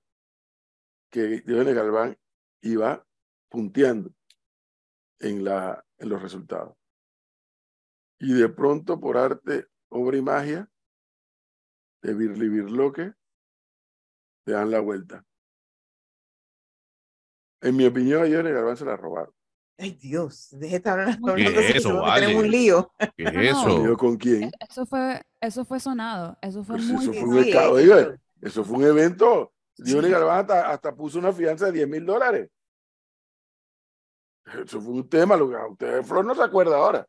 [1.10, 2.18] que Diógenes Galván
[2.62, 3.06] iba
[3.50, 4.12] punteando
[5.20, 6.76] en, la, en los resultados.
[8.24, 10.70] Y de pronto, por arte, obra y magia,
[12.02, 13.14] de Birli Birloque,
[14.46, 15.26] te dan la vuelta.
[17.62, 19.34] En mi opinión, a Diógenes Galván se la robaron.
[19.78, 22.36] Ay, Dios, deje de estar hablando ¿Qué es eso, que tenemos vale?
[22.38, 22.92] un lío.
[23.18, 23.64] ¿Qué es eso?
[23.66, 24.44] ¿Conmigo con quién?
[24.44, 27.74] E- Eso fue, eso fue sonado, eso fue Pues muy eso fue sonado.
[27.74, 29.54] un sí, Eso fue un evento.
[29.76, 30.14] Diógenes Sí.
[30.14, 32.50] Galván hasta, hasta puso una fianza de 10 mil dólares.
[34.62, 35.36] Eso fue un tema.
[35.36, 37.06] Lo que a usted, Flor, no se acuerda ahora.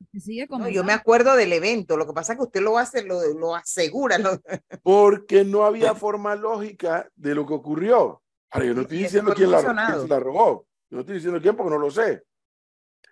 [0.51, 3.21] No, yo me acuerdo del evento, lo que pasa es que usted lo hace, lo,
[3.39, 4.19] lo asegura.
[4.19, 4.41] Lo,
[4.83, 8.23] Porque no había forma lógica de lo que ocurrió.
[8.51, 10.03] Ahora, yo no estoy diciendo quién la, quién sonado.
[10.03, 10.67] se la robó.
[10.91, 12.23] Yo no estoy diciendo quién porque no lo sé.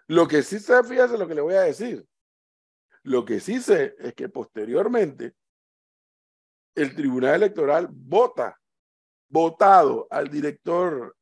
[0.07, 2.07] Lo que sí sé, fíjese lo que le voy a decir.
[3.03, 5.35] Lo que sí sé es que posteriormente
[6.75, 8.59] el Tribunal Electoral vota,
[9.29, 11.17] votado al director,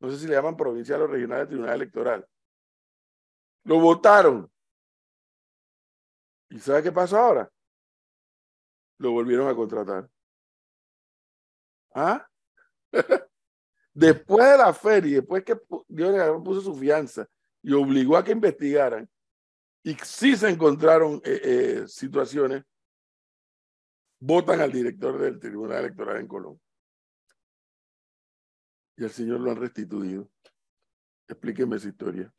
[0.00, 2.26] no sé si le llaman provincial o regional del Tribunal Electoral.
[3.66, 4.48] Lo votaron.
[6.50, 7.50] ¿Y sabe qué pasó ahora?
[8.98, 10.08] Lo volvieron a contratar.
[11.92, 12.24] ¿Ah?
[13.92, 17.28] después de la feria, después que Dios puso su fianza
[17.60, 19.10] y obligó a que investigaran,
[19.82, 22.62] y sí se encontraron eh, eh, situaciones,
[24.20, 26.60] votan al director del Tribunal Electoral en Colón.
[28.96, 30.30] Y al señor lo han restituido.
[31.26, 32.32] Explíqueme esa historia.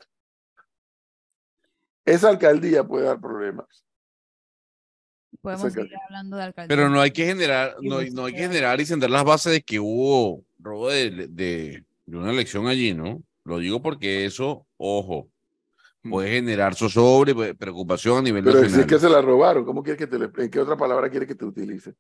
[2.08, 3.68] Esa alcaldía puede dar problemas.
[5.42, 6.76] Podemos seguir hablando de alcaldía.
[6.76, 9.62] Pero no hay que generar, no, no hay que generar y sentar las bases de
[9.62, 13.22] que hubo robo de, de, de una elección allí, ¿no?
[13.44, 15.30] Lo digo porque eso, ojo,
[16.02, 18.82] puede generar zozobra preocupación a nivel Pero si nacional.
[18.82, 21.28] es que se la robaron, ¿cómo quieres que te le, en qué otra palabra quiere
[21.28, 21.94] que te utilice?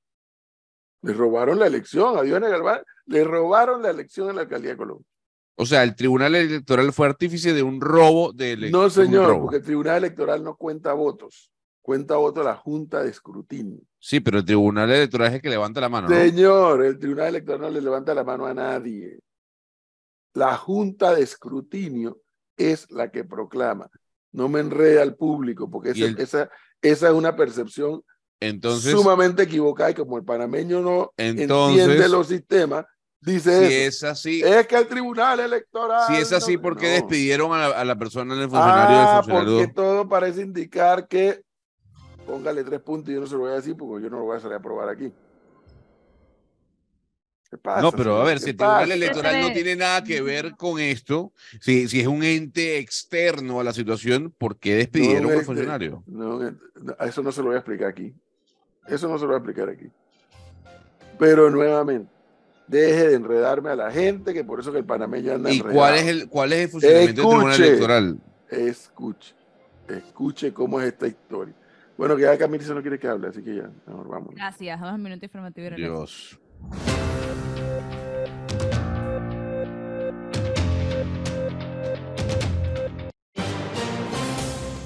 [1.01, 4.77] Le robaron la elección a Diógenes Galván, le robaron la elección en la alcaldía de
[4.77, 5.05] Colón.
[5.59, 8.81] O sea, el Tribunal Electoral fue artífice de un robo de elección.
[8.83, 13.79] No, señor, porque el Tribunal Electoral no cuenta votos, cuenta votos la Junta de Escrutinio.
[13.99, 16.15] Sí, pero el Tribunal Electoral es el que levanta la mano, ¿no?
[16.15, 19.17] Señor, el Tribunal Electoral no le levanta la mano a nadie.
[20.33, 22.19] La Junta de Escrutinio
[22.55, 23.89] es la que proclama.
[24.31, 26.49] No me enrede al público, porque Y ese- el- esa,
[26.81, 28.03] esa es una percepción
[28.39, 32.85] Entonces, sumamente equivocada y como el panameño no Entonces, entiende los sistemas,
[33.21, 33.87] dice si eso.
[33.87, 36.01] es así, Es que el Tribunal Electoral...
[36.07, 36.93] si es así, no- ¿por qué no.
[36.93, 39.57] despidieron a la, a la persona en el funcionario Ah, del funcionario?
[39.57, 41.41] porque todo parece indicar que...
[42.25, 44.25] Póngale tres puntos y yo no se lo voy a decir porque yo no lo
[44.25, 45.13] voy a salir a probar aquí.
[47.49, 48.91] ¿Qué pasa, No, pero a ver, ¿Qué si el Tribunal?
[48.91, 53.63] Electoral no tiene nada que ver con esto, si, si es un ente externo a
[53.63, 56.03] la situación, ¿por qué despidieron No, al funcionario?
[56.05, 56.41] No,
[56.99, 58.13] eso no se lo voy a explicar aquí.
[58.89, 59.89] Eso no se lo voy a explicar aquí.
[61.17, 62.11] Pero nuevamente,
[62.67, 65.75] deje de enredarme a la gente, que por eso que el panameño anda ¿Y enredado.
[65.79, 67.61] cuál es el, cuál es el funcionamiento del Tribunal.
[67.61, 68.19] Electoral?
[68.49, 69.35] Escuche,
[69.87, 71.53] escuche cómo es esta historia.
[71.97, 74.35] Bueno, que ya Camila no quiere que hable, así que ya, mejor vamos.
[74.35, 74.79] Gracias.
[74.79, 75.69] Vamos al minuto informativo.
[75.75, 76.39] Dios.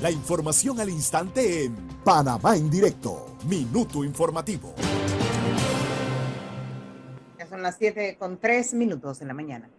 [0.02, 3.38] La información al instante en Panamá en directo.
[3.48, 4.74] Minuto informativo.
[7.62, 9.70] Son las 7 con 3 minutos de la mañana.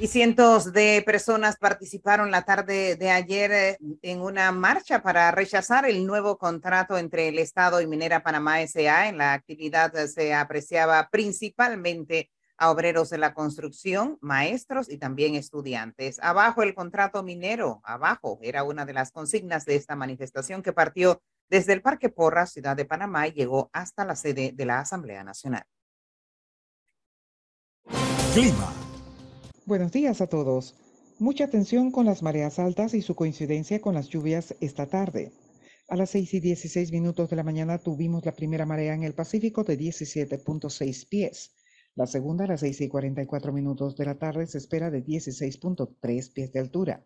[0.00, 5.84] Y cientos de personas participaron la tarde de ayer eh, en una marcha para rechazar
[5.88, 9.08] el nuevo contrato entre el Estado y Minera Panamá SA.
[9.08, 16.18] En la actividad se apreciaba principalmente a obreros de la construcción, maestros y también estudiantes.
[16.20, 21.22] Abajo el contrato minero, abajo era una de las consignas de esta manifestación que partió
[21.50, 25.24] desde el Parque Porra, ciudad de Panamá, y llegó hasta la sede de la Asamblea
[25.24, 25.64] Nacional.
[28.32, 28.72] Clima.
[29.66, 30.76] Buenos días a todos.
[31.18, 35.32] Mucha atención con las mareas altas y su coincidencia con las lluvias esta tarde.
[35.88, 39.14] A las 6 y 16 minutos de la mañana tuvimos la primera marea en el
[39.14, 41.56] Pacífico de 17.6 pies.
[41.96, 46.32] La segunda a las 6 y 44 minutos de la tarde se espera de 16.3
[46.32, 47.04] pies de altura.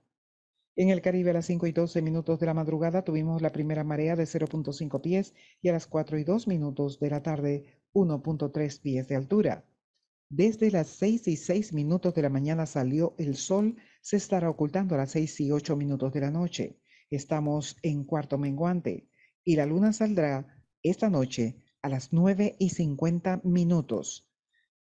[0.77, 3.85] En el Caribe a las 5 y 12 minutos de la madrugada tuvimos la primera
[3.85, 5.33] marea de 0.5 pies
[5.63, 9.65] y a las 4 y 2 minutos de la tarde 1.3 pies de altura.
[10.29, 14.97] Desde las 6 y 6 minutos de la mañana salió el sol, se estará ocultando
[14.97, 16.81] a las 6 y 8 minutos de la noche.
[17.09, 19.09] Estamos en cuarto menguante
[19.45, 24.29] y la luna saldrá esta noche a las 9 y 50 minutos,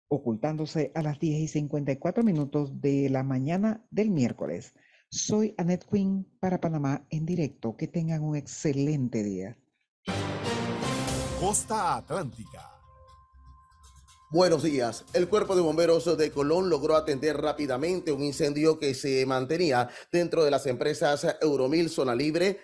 [0.08, 4.76] ocultándose a las 10 y 54 minutos de la mañana del miércoles.
[5.12, 7.76] Soy Annette Quinn para Panamá en directo.
[7.76, 9.58] Que tengan un excelente día.
[11.40, 12.70] Costa Atlántica.
[14.30, 15.06] Buenos días.
[15.14, 20.44] El Cuerpo de Bomberos de Colón logró atender rápidamente un incendio que se mantenía dentro
[20.44, 22.60] de las empresas Euromil Zona Libre,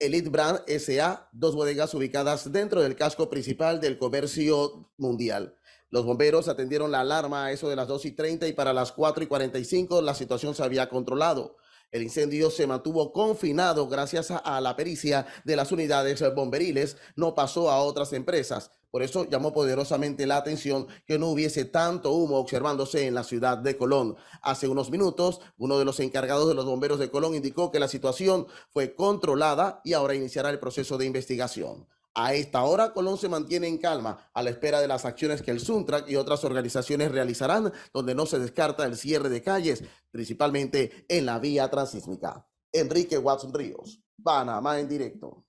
[0.00, 5.54] Elite Brand SA, dos bodegas ubicadas dentro del casco principal del comercio mundial.
[5.90, 8.92] Los bomberos atendieron la alarma a eso de las 2 y 30 y para las
[8.92, 11.56] 4 y 45 la situación se había controlado.
[11.92, 17.70] El incendio se mantuvo confinado gracias a, la pericia de las unidades bomberiles, no pasó
[17.70, 18.70] a otras empresas.
[18.90, 23.58] Por eso llamó poderosamente la atención que no hubiese tanto humo observándose en la ciudad
[23.58, 24.16] de Colón.
[24.42, 27.88] Hace unos minutos, uno de los encargados de los bomberos de Colón indicó que la
[27.88, 31.86] situación fue controlada y ahora iniciará el proceso de investigación.
[32.14, 35.52] A esta hora, Colón se mantiene en calma a la espera de las acciones que
[35.52, 41.04] el Suntrack y otras organizaciones realizarán, donde no se descarta el cierre de calles, principalmente
[41.08, 42.46] en la vía transísmica.
[42.72, 45.44] Enrique Watson Ríos, Panamá en directo.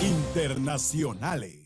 [0.00, 1.61] Internacionales.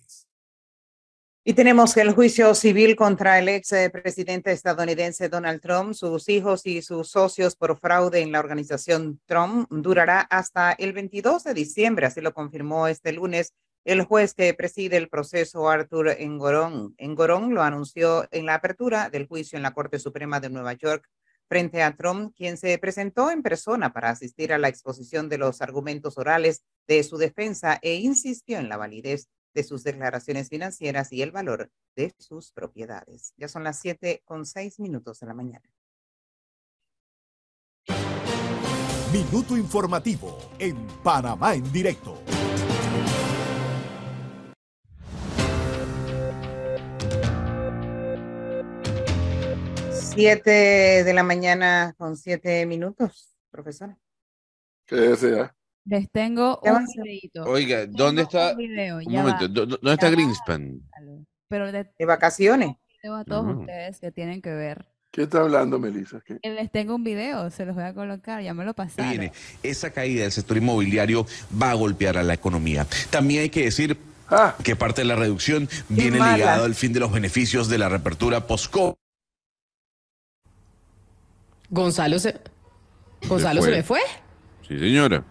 [1.49, 6.67] Y tenemos el juicio civil contra el ex eh, presidente estadounidense Donald Trump, sus hijos
[6.67, 12.07] y sus socios por fraude en la organización Trump durará hasta el 22 de diciembre,
[12.07, 13.55] así lo confirmó este lunes
[13.85, 16.97] el juez que preside el proceso Arthur Engorón.
[16.99, 21.09] Engorón lo anunció en la apertura del juicio en la Corte Suprema de Nueva York
[21.49, 25.63] frente a Trump, quien se presentó en persona para asistir a la exposición de los
[25.63, 31.23] argumentos orales de su defensa e insistió en la validez de sus declaraciones financieras y
[31.23, 33.33] el valor de sus propiedades.
[33.39, 35.65] Ya son las 7 con 6 minutos de la mañana.
[39.11, 42.23] Minuto informativo en Panamá en directo.
[49.91, 53.99] Siete de la mañana con siete minutos, profesora.
[54.87, 55.55] ¿Qué desea?
[55.87, 57.45] Les tengo un videito.
[57.45, 58.51] Oiga, ¿dónde está?
[58.53, 60.13] Un video, Un ya momento, va, ¿dó- dó- ¿dónde está va.
[60.13, 60.81] Greenspan?
[61.49, 62.77] Pero les De vacaciones.
[63.05, 63.59] a todos Ah.
[63.61, 64.85] ustedes que tienen que ver.
[65.13, 66.21] ¿Qué está hablando, Melissa?
[66.27, 66.39] ¿Qué?
[66.43, 69.09] Eh, Les tengo un video, se los voy a colocar, ya me lo pasaron.
[69.11, 71.25] viene, esa caída del sector inmobiliario
[71.63, 72.85] va a golpear a la economía.
[73.11, 73.97] También hay que decir
[74.29, 76.37] Ah, que parte de la reducción viene mala.
[76.37, 78.95] ligado al fin de los beneficios de la reapertura post-COVID.
[81.71, 82.35] Gonzalo se...
[83.29, 83.77] Gonzalo se fue.
[83.77, 84.01] me fue.
[84.67, 85.23] Sí, señora.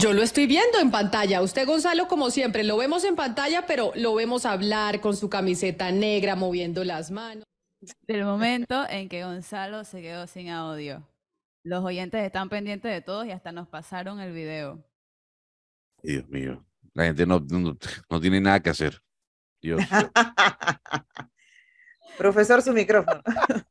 [0.00, 1.42] Yo lo estoy viendo en pantalla.
[1.42, 5.92] Usted, Gonzalo, como siempre, lo vemos en pantalla, pero lo vemos hablar con su camiseta
[5.92, 7.44] negra, moviendo las manos.
[8.06, 11.06] Del momento en que Gonzalo se quedó sin audio.
[11.64, 14.82] Los oyentes están pendientes de todos y hasta nos pasaron el video.
[16.02, 16.64] Dios mío.
[16.94, 17.76] La gente no, no,
[18.08, 19.02] no tiene nada que hacer.
[19.60, 19.82] Dios.
[22.16, 23.22] Profesor, su micrófono.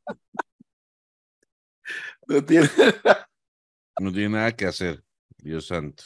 [2.27, 2.69] No tiene,
[3.99, 5.03] No tiene nada que hacer.
[5.39, 6.03] Dios santo.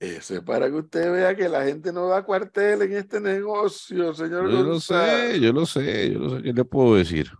[0.00, 4.14] Eso es para que usted vea que la gente no da cuartel en este negocio,
[4.14, 5.32] señor Yo lo González.
[5.32, 6.42] sé, yo lo sé, yo lo sé.
[6.42, 7.30] ¿Qué le puedo decir?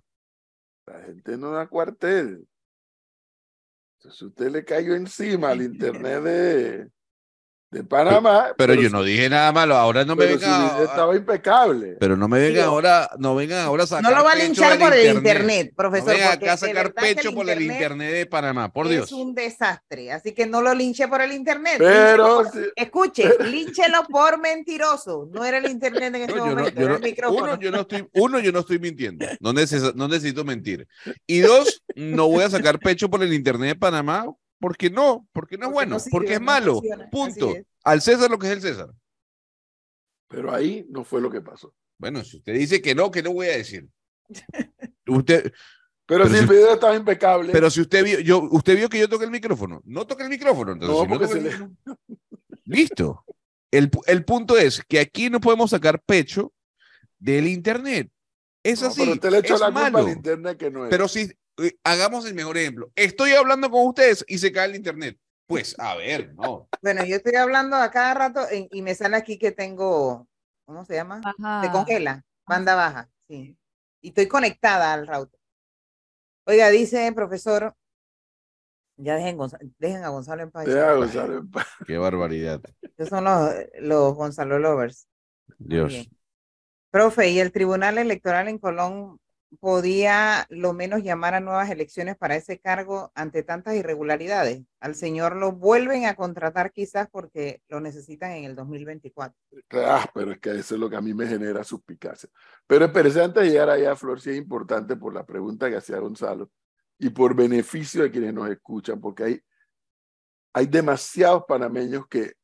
[0.87, 2.49] La gente no da cuartel.
[3.99, 6.91] Entonces usted le cayó encima al internet de,
[7.71, 8.55] de Panamá.
[8.57, 9.77] Pero yo su- no dije nada malo.
[9.77, 10.83] Ahora no me vengan.
[10.83, 11.97] estaba impecable.
[12.01, 14.79] Pero no me vengan ahora, no vengan ahora a sacar No lo va a linchar
[14.79, 16.07] por el internet, No profesor.
[16.07, 19.13] porque acá a sacar pecho por el internet de Panamá, por es Dios.
[19.13, 21.75] un desastre, así que no lo linche por el internet.
[21.79, 25.29] Pero por- si- escuche, línchelo por mentiroso.
[25.33, 27.43] No era el internet en ese No, yo no- momento, yo era no- el micrófono.
[27.45, 29.27] uno, yo no estoy, uno, yo no estoy mintiendo.
[29.41, 30.87] No, neces- no necesito mentir.
[31.27, 34.25] Y dos, no voy a sacar pecho por el internet de Panamá.
[34.61, 35.29] Porque no?
[35.33, 36.81] Porque no es Porque bueno, no sirve, porque es no malo.
[37.11, 37.55] Punto.
[37.55, 37.65] es.
[37.85, 38.91] Al César lo que es el César.
[40.29, 41.75] Pero ahí no fue lo que pasó.
[41.99, 43.89] Bueno, si usted dice que no, que no voy a decir.
[45.07, 45.43] Usted,
[46.07, 47.51] Pero, Pero si el video estaba impecable.
[47.53, 49.81] pero si usted vio, yo, usted vio que yo toqué el micrófono.
[49.85, 50.73] No toqué el micrófono.
[50.73, 51.99] Entonces, No, si no porque toqué se el micrófono-
[52.65, 53.25] Listo.
[53.71, 56.53] El, pu- el punto es que aquí no podemos sacar pecho
[57.19, 58.11] del internet.
[58.63, 59.01] Es No, así.
[59.01, 59.99] pero usted le echó la culpa malo.
[59.99, 60.91] al internet que no es.
[60.91, 61.31] Pero si
[61.85, 62.91] hagamos el mejor ejemplo.
[62.95, 65.19] Estoy hablando con ustedes y se cae el internet.
[65.47, 66.69] Pues, a ver, no.
[66.83, 70.29] Bueno, yo estoy hablando a cada rato y me sale aquí que tengo,
[70.67, 71.23] ¿cómo se llama?
[71.23, 71.73] Se Ajá.
[71.73, 73.57] congela, banda baja, sí.
[74.03, 75.41] Y estoy conectada al router.
[76.45, 77.75] Oiga, dice profesor,
[78.97, 79.39] ya dejen,
[79.79, 80.67] dejen a Gonzalo en paz.
[80.67, 81.67] Deja, Gonzalo, en paz.
[81.87, 82.61] Qué barbaridad.
[82.83, 85.09] Esos son los, los Gonzalo Lovers.
[85.59, 86.11] Dios.
[86.91, 89.21] Profe, ¿y el Tribunal Electoral en Colón
[89.61, 94.63] podía lo menos llamar a nuevas elecciones para ese cargo ante tantas irregularidades?
[94.81, 99.37] Al señor lo vuelven a contratar quizás porque lo necesitan en el 2024.
[99.71, 102.29] Ah, pero es que eso es lo que a mí me genera suspicacia.
[102.67, 105.99] Pero espérese, antes de llegar allá, Flor, sí es importante por la pregunta que hacía
[105.99, 106.51] Gonzalo
[106.99, 109.41] y por beneficio de quienes nos escuchan, porque hay,
[110.53, 112.35] hay demasiados panameños que,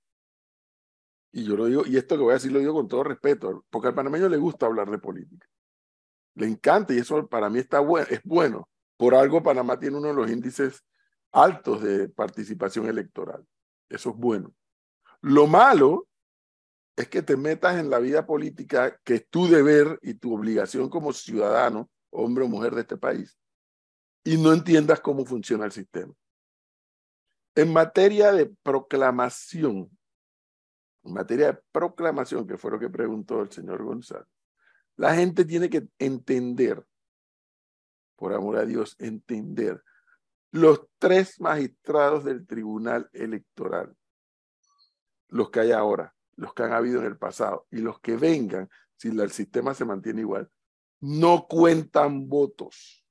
[1.33, 3.65] y yo lo digo, y esto que voy a decir lo digo con todo respeto,
[3.69, 5.49] porque al panameño le gusta hablar de política.
[6.35, 8.69] Le encanta y eso para mí está bueno, es bueno.
[8.97, 10.85] Por algo Panamá tiene uno de los índices
[11.33, 13.45] altos de participación electoral.
[13.89, 14.55] Eso es bueno.
[15.21, 16.07] Lo malo
[16.97, 20.89] es que te metas en la vida política que es tu deber y tu obligación
[20.89, 23.37] como ciudadano, hombre o mujer de este país,
[24.23, 26.13] y no entiendas cómo funciona el sistema.
[27.57, 29.91] En materia de proclamación,
[31.03, 34.29] en materia de proclamación, que fue lo que preguntó el señor González,
[34.97, 36.85] la gente tiene que entender,
[38.17, 39.83] por amor a Dios, entender
[40.51, 43.97] los tres magistrados del Tribunal Electoral,
[45.29, 48.71] los que hay ahora, los que han habido en el pasado y los que vengan,
[48.97, 50.49] si el sistema se mantiene igual,
[51.01, 53.05] no cuentan votos.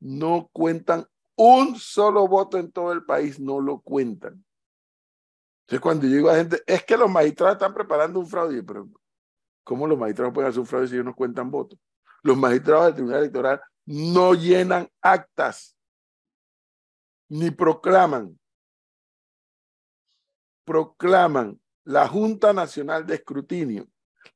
[0.00, 4.44] No cuentan un solo voto en todo el país, no lo cuentan.
[5.62, 8.88] Entonces cuando yo digo a gente, es que los magistrados están preparando un fraude, pero
[9.68, 11.78] ¿cómo los magistrados pueden hacer un fraude si ellos no cuentan votos?
[12.22, 15.76] Los magistrados del Tribunal Electoral no llenan actas,
[17.28, 18.38] ni proclaman.
[20.64, 23.86] Proclaman la Junta Nacional de Escrutinio.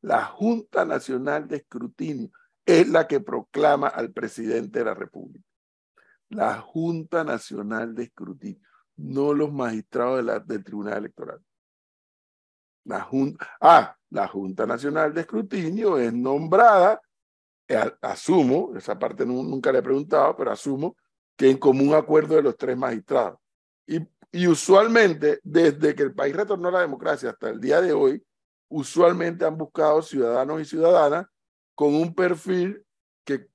[0.03, 2.31] La Junta Nacional de Escrutinio
[2.67, 5.47] es la que proclama al presidente de la República.
[6.29, 8.61] La Junta Nacional de Escrutinio,
[8.97, 11.43] no los magistrados del Tribunal Electoral.
[12.85, 17.01] La Junta, ah, la Junta Nacional de Escrutinio es nombrada,
[17.67, 20.97] eh, asumo, esa parte nu- nunca le he preguntado, pero asumo
[21.37, 23.39] que en común acuerdo de los tres magistrados.
[23.87, 27.93] Y, y usualmente, desde que el país retornó a la democracia hasta el día de
[27.93, 28.23] hoy,
[28.69, 31.27] usualmente han buscado ciudadanos y ciudadanas
[31.75, 32.85] con un perfil
[33.25, 33.49] que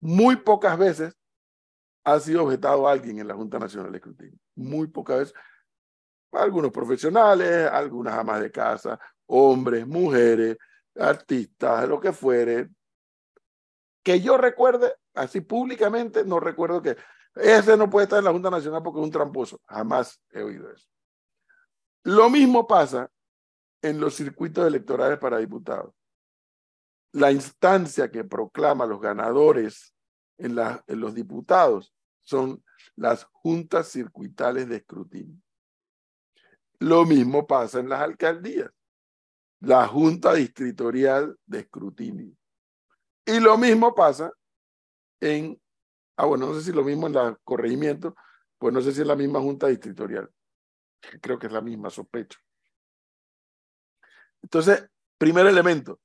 [0.00, 1.14] muy pocas veces
[2.04, 4.38] ha sido objetado a alguien en la Junta Nacional de Escrutinio.
[4.54, 5.34] Muy pocas veces.
[6.32, 8.98] Algunos profesionales, algunas amas de casa,
[9.30, 10.56] hombres, mujeres,
[10.96, 12.68] artistas, lo que fuere.
[14.02, 16.96] Que yo recuerde, así públicamente, no recuerdo que
[17.34, 19.60] ese no puede estar en la Junta Nacional porque es un tramposo.
[19.66, 20.88] Jamás he oído eso.
[22.02, 23.10] Lo mismo pasa
[23.82, 25.94] en los circuitos electorales para diputados.
[27.12, 29.94] La instancia que proclama los ganadores
[30.38, 32.64] en, en los diputados son
[32.96, 35.40] las juntas circuitales de escrutinio.
[36.78, 38.70] Lo mismo pasa en las alcaldías,
[39.60, 42.34] la junta distritorial de escrutinio.
[43.26, 44.32] Y lo mismo pasa
[45.20, 45.60] en,
[46.16, 48.14] ah bueno, no sé si lo mismo en los corregimientos,
[48.58, 50.30] pues no sé si es la misma junta distritorial.
[51.20, 52.38] Creo que es la misma, sospecho.
[54.42, 54.88] Entonces,
[55.18, 56.00] primer elemento,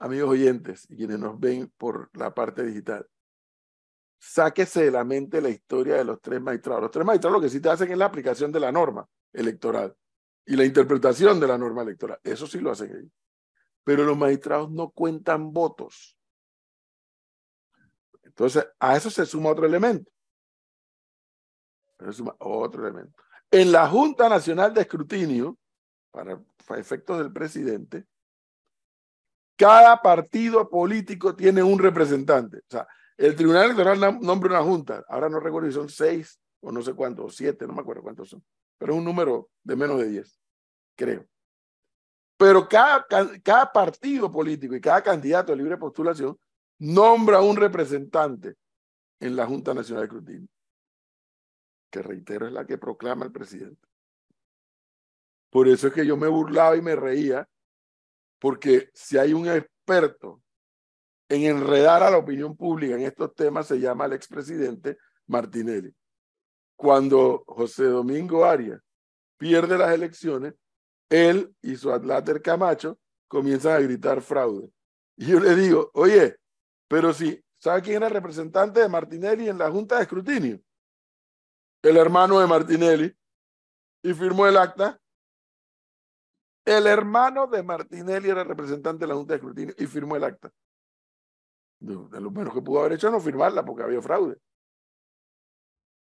[0.00, 3.08] amigos oyentes y quienes nos ven por la parte digital,
[4.20, 6.82] sáquese de la mente la historia de los tres magistrados.
[6.82, 9.96] Los tres magistrados lo que sí te hacen es la aplicación de la norma electoral
[10.48, 12.18] y la interpretación de la norma electoral.
[12.24, 13.12] Eso sí lo hacen ellos.
[13.84, 16.18] Pero los magistrados no cuentan votos.
[18.22, 20.10] Entonces, a eso se suma otro elemento.
[21.98, 23.22] Se suma otro elemento.
[23.50, 25.58] En la Junta Nacional de Escrutinio,
[26.10, 26.40] para,
[26.78, 28.06] efectos del presidente,
[29.54, 32.58] cada partido político tiene un representante.
[32.58, 32.88] O sea,
[33.18, 35.04] el Tribunal Electoral nombra una junta.
[35.08, 38.02] Ahora no recuerdo si son seis o no sé cuántos, o siete, no me acuerdo
[38.02, 38.42] cuántos son.
[38.78, 40.40] Pero es un número de menos de diez,
[40.96, 41.26] creo.
[42.36, 43.04] Pero cada,
[43.42, 46.38] cada partido político y cada candidato de libre postulación
[46.78, 48.56] nombra un representante
[49.20, 50.48] en la Junta Nacional de Escrutinio,
[51.90, 53.88] que reitero es la que proclama el presidente.
[55.50, 57.48] Por eso es que yo me burlaba y me reía,
[58.38, 60.42] porque si hay un experto
[61.28, 65.92] en enredar a la opinión pública en estos temas, se llama el expresidente Martinelli.
[66.78, 68.80] Cuando José Domingo Arias
[69.36, 70.54] pierde las elecciones,
[71.10, 74.70] él y su adláter Camacho comienzan a gritar fraude.
[75.16, 76.36] Y yo le digo, oye,
[76.86, 80.60] pero si, ¿sabe quién era el representante de Martinelli en la Junta de Escrutinio?
[81.82, 83.12] El hermano de Martinelli.
[84.04, 85.00] Y firmó el acta.
[86.64, 90.22] El hermano de Martinelli era el representante de la Junta de Escrutinio y firmó el
[90.22, 90.52] acta.
[91.80, 94.38] De lo menos que pudo haber hecho no firmarla porque había fraude.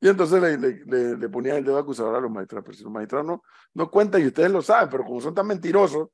[0.03, 2.65] Y entonces le, le, ponían el dedo acusador a los magistrados.
[2.65, 3.41] Pero si los magistrados no,
[3.73, 6.09] no cuentan y ustedes lo saben, pero como son tan mentirosos,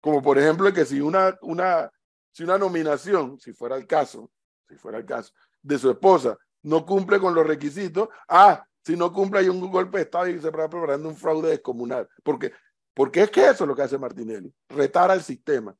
[0.00, 1.90] como por ejemplo que si una, una,
[2.30, 4.30] si una nominación, si fuera el caso,
[4.70, 9.12] si fuera el caso, de su esposa no cumple con los requisitos, ah, si no
[9.12, 12.08] cumple hay un golpe de Estado y se está preparando un fraude descomunal.
[12.22, 12.54] Porque,
[12.94, 15.76] porque es que eso es lo que hace Martinelli, retar al sistema.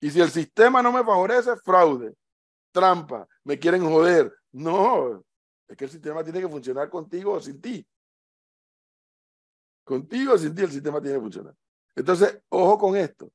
[0.00, 2.14] Y si el sistema no me favorece, fraude,
[2.72, 4.32] trampa, me quieren joder.
[4.52, 5.22] No,
[5.72, 7.86] es que el sistema tiene que funcionar contigo o sin ti.
[9.84, 11.54] Contigo o sin ti el sistema tiene que funcionar.
[11.94, 13.30] Entonces, ojo con esto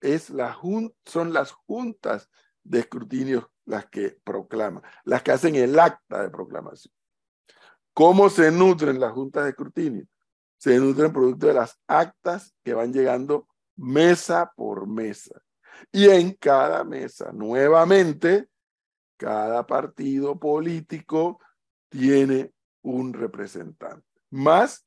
[0.00, 0.58] es la
[1.06, 2.28] son las juntas
[2.62, 6.92] de escrutinio las que proclaman, las que hacen el acta de proclamación.
[7.94, 10.06] ¿Cómo se nutren las juntas de escrutinio?
[10.58, 15.40] Se nutren producto de las actas que van llegando mesa por mesa.
[15.92, 18.48] Y en cada mesa, nuevamente,
[19.16, 21.40] cada partido político
[21.88, 22.52] tiene
[22.82, 24.06] un representante.
[24.30, 24.86] Más,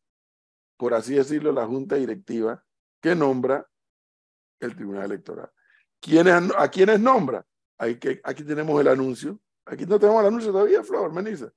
[0.77, 2.63] por así decirlo, la junta directiva
[3.01, 3.67] que nombra
[4.59, 5.49] el Tribunal Electoral.
[5.99, 7.45] ¿Quiénes, ¿A quiénes nombra?
[7.77, 9.39] Hay que, aquí tenemos el anuncio.
[9.65, 11.51] Aquí no tenemos el anuncio todavía, Flor, Menisa.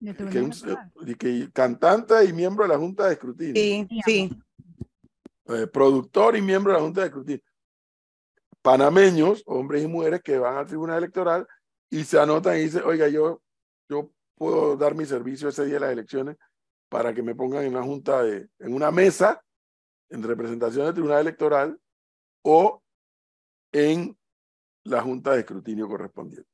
[0.00, 3.54] Que, que, cantante y miembro de la Junta de Escrutinio.
[3.54, 4.30] Sí, sí.
[5.46, 7.42] Eh, productor y miembro de la Junta de Escrutinio.
[8.62, 11.46] Panameños, hombres y mujeres que van al Tribunal Electoral
[11.90, 13.42] y se anotan y dicen, oiga, yo,
[13.88, 16.36] yo puedo dar mi servicio ese día de las elecciones
[16.88, 19.42] para que me pongan en una junta de, en una mesa
[20.10, 21.78] en representación del Tribunal Electoral
[22.42, 22.82] o
[23.72, 24.16] en
[24.84, 26.48] la Junta de Escrutinio correspondiente.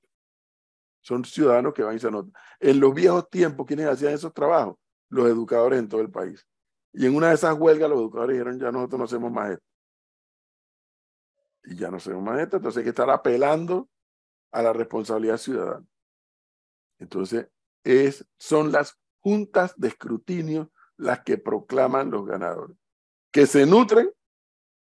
[1.00, 2.32] Son ciudadanos que van y se anotan.
[2.58, 4.76] En los viejos tiempos, ¿quiénes hacían esos trabajos?
[5.10, 6.44] Los educadores en todo el país.
[6.92, 9.64] Y en una de esas huelgas, los educadores dijeron, ya nosotros no hacemos más esto.
[11.64, 13.88] Y ya no hacemos más esto, entonces hay que estar apelando
[14.52, 15.86] a la responsabilidad ciudadana.
[16.98, 17.48] Entonces,
[17.82, 22.76] es, son las juntas de escrutinio las que proclaman los ganadores
[23.34, 24.12] que se nutren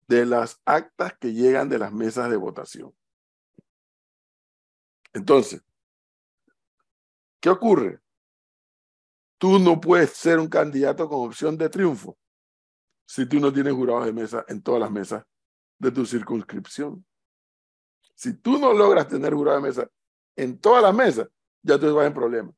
[0.10, 2.94] de las actas que llegan de las mesas de votación.
[5.14, 5.64] Entonces,
[7.40, 8.02] ¿qué ocurre?
[9.38, 12.18] Tú no puedes ser un candidato con opción de triunfo
[13.08, 15.26] si tú no tienes jurados de mesa en todas las mesas
[15.78, 17.06] de tu circunscripción.
[18.16, 19.90] Si tú no logras tener jurado de mesa
[20.36, 21.28] en todas las mesas,
[21.62, 22.52] ya tú vas en problema.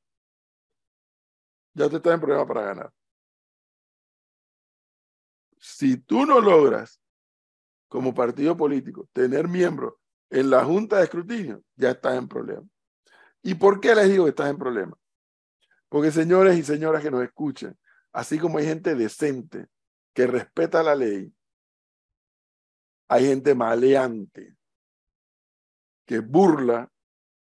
[1.74, 2.92] Ya tú estás en problema para ganar
[5.60, 7.02] si tú no logras,
[7.88, 9.94] como partido político, tener miembros
[10.30, 12.68] en la Junta de Escrutinio, ya estás en problema.
[13.42, 14.98] ¿Y por qué les digo que estás en problema?
[15.90, 17.78] Porque señores y señoras que nos escuchan,
[18.12, 19.68] así como hay gente decente
[20.14, 21.34] que respeta la ley,
[23.08, 24.56] hay gente maleante
[26.06, 26.90] que burla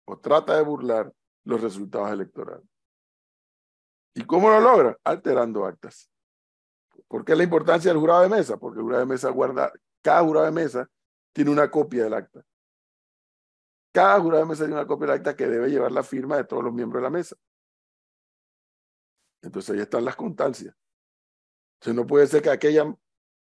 [0.05, 2.67] o trata de burlar los resultados electorales.
[4.15, 4.97] ¿Y cómo lo logra?
[5.03, 6.09] Alterando actas.
[7.07, 8.57] ¿Por qué la importancia del jurado de mesa?
[8.57, 9.71] Porque el jurado de mesa guarda,
[10.01, 10.89] cada jurado de mesa
[11.31, 12.43] tiene una copia del acta.
[13.91, 16.43] Cada jurado de mesa tiene una copia del acta que debe llevar la firma de
[16.43, 17.35] todos los miembros de la mesa.
[19.41, 20.75] Entonces ahí están las constancias.
[21.75, 22.93] Entonces no puede ser que aquella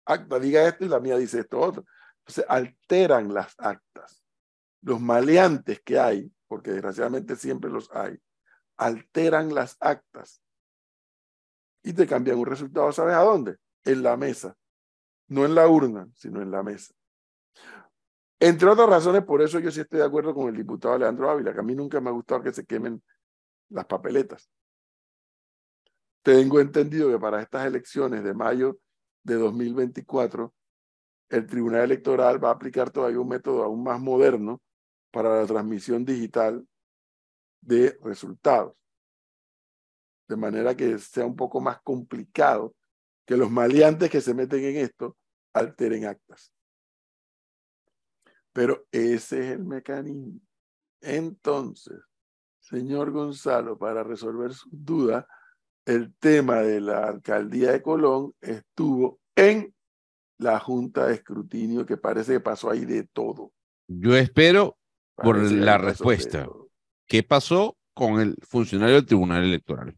[0.05, 1.85] acta diga esto y la mía dice esto otro.
[2.19, 4.23] Entonces alteran las actas.
[4.81, 8.17] Los maleantes que hay, porque desgraciadamente siempre los hay,
[8.77, 10.41] alteran las actas
[11.83, 13.57] y te cambian un resultado, ¿sabes a dónde?
[13.83, 14.55] En la mesa.
[15.27, 16.93] No en la urna, sino en la mesa.
[18.39, 21.53] Entre otras razones, por eso yo sí estoy de acuerdo con el diputado Alejandro Ávila,
[21.53, 23.01] que a mí nunca me ha gustado que se quemen
[23.69, 24.49] las papeletas.
[26.21, 28.79] Tengo entendido que para estas elecciones de mayo
[29.25, 30.53] de 2024,
[31.29, 34.61] el Tribunal Electoral va a aplicar todavía un método aún más moderno
[35.11, 36.65] para la transmisión digital
[37.59, 38.75] de resultados.
[40.27, 42.75] De manera que sea un poco más complicado
[43.25, 45.17] que los maleantes que se meten en esto
[45.53, 46.53] alteren actas.
[48.53, 50.39] Pero ese es el mecanismo.
[51.01, 51.99] Entonces,
[52.59, 55.27] señor Gonzalo, para resolver su duda,
[55.85, 59.73] el tema de la alcaldía de Colón estuvo en
[60.37, 63.51] la Junta de Escrutinio, que parece que pasó ahí de todo.
[63.87, 64.77] Yo espero
[65.15, 66.49] por Parece la respuesta.
[67.07, 69.95] ¿Qué pasó con el funcionario del Tribunal Electoral?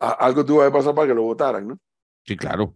[0.00, 1.78] A- Algo tuvo que haber pasado para que lo votaran, ¿no?
[2.24, 2.74] Sí, claro,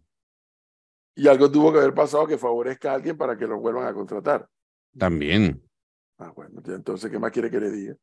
[1.17, 3.93] Y algo tuvo que haber pasado que favorezca a alguien para que lo vuelvan a
[3.95, 4.49] contratar.
[4.97, 5.63] también.
[6.19, 7.97] Ah, bueno, entonces, ¿qué más quiere que le diga?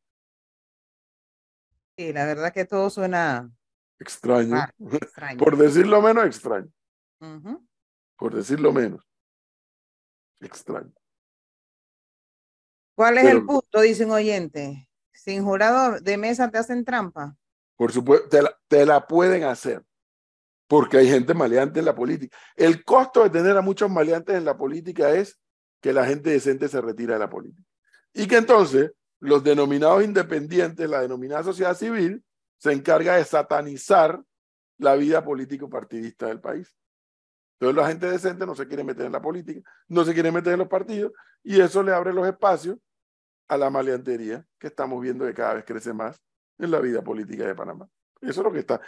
[1.96, 3.50] Sí, la verdad que todo suena
[3.98, 4.54] Extraño.
[4.54, 5.38] raro, extraño.
[5.38, 6.70] Por decirlo menos, extraño.
[7.20, 7.66] Ujú.
[8.16, 9.02] Por decirlo menos.
[10.40, 10.92] Extraño.
[12.96, 13.80] ¿Cuál es el punto?
[13.80, 14.88] Dice un oyente.
[15.12, 17.36] Sin jurado de mesa te hacen trampa.
[17.76, 19.84] Por supuesto, te la, te la pueden hacer.
[20.66, 22.36] Porque hay gente maleante en la política.
[22.56, 25.40] El costo de tener a muchos maleantes en la política es
[25.80, 27.68] que la gente decente se retira de la política.
[28.12, 32.24] Y que entonces los denominados independientes, la denominada sociedad civil,
[32.58, 34.22] se encarga de satanizar
[34.78, 36.76] la vida político-partidista del país.
[37.54, 40.52] Entonces la gente decente no se quiere meter en la política, no se quiere meter
[40.52, 42.78] en los partidos, y eso le abre los espacios
[43.48, 46.22] a la maleantería que estamos viendo que cada vez crece más
[46.58, 47.88] en la vida política de Panamá.
[48.20, 48.80] Eso es lo que está.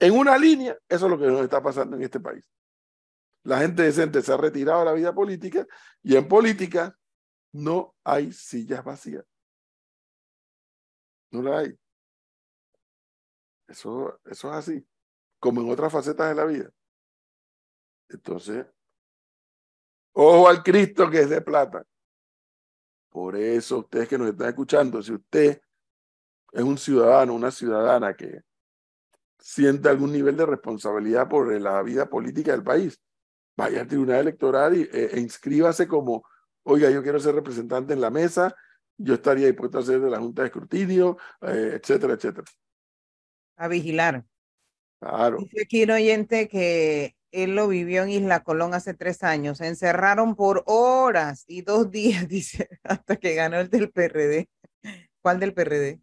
[0.00, 2.48] En una línea, eso es lo que nos está pasando en este país.
[3.44, 5.66] La gente decente se ha retirado de la vida política
[6.02, 6.96] y en política
[7.52, 9.24] no hay sillas vacías.
[11.30, 11.81] No la hay.
[13.66, 14.86] Eso, eso es así,
[15.38, 16.70] como en otras facetas de la vida.
[18.08, 18.66] Entonces,
[20.12, 21.84] ojo al Cristo que es de plata.
[23.08, 25.60] Por eso, ustedes que nos están escuchando, si usted
[26.52, 28.42] es un ciudadano, una ciudadana que
[29.38, 33.00] siente algún nivel de responsabilidad por la vida política del país,
[33.56, 36.24] vaya al tribunal electoral y, e, e inscríbase como,
[36.62, 38.54] oiga, yo quiero ser representante en la mesa,
[38.96, 42.46] yo estaría dispuesto a ser de la Junta de Escrutinio, eh, etcétera, etcétera.
[43.56, 44.24] A vigilar.
[45.00, 45.38] Claro.
[45.38, 49.58] Dice aquí un oyente que él lo vivió en Isla Colón hace tres años.
[49.58, 51.90] Se encerraron por horas y dos
[52.24, 54.48] días, dice, hasta que ganó el del PRD.
[55.22, 56.00] ¿Cuál del PRD?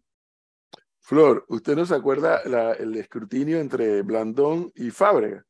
[1.00, 5.44] Flor, ¿usted no se acuerda la- el escrutinio entre Blandón y Fábrega?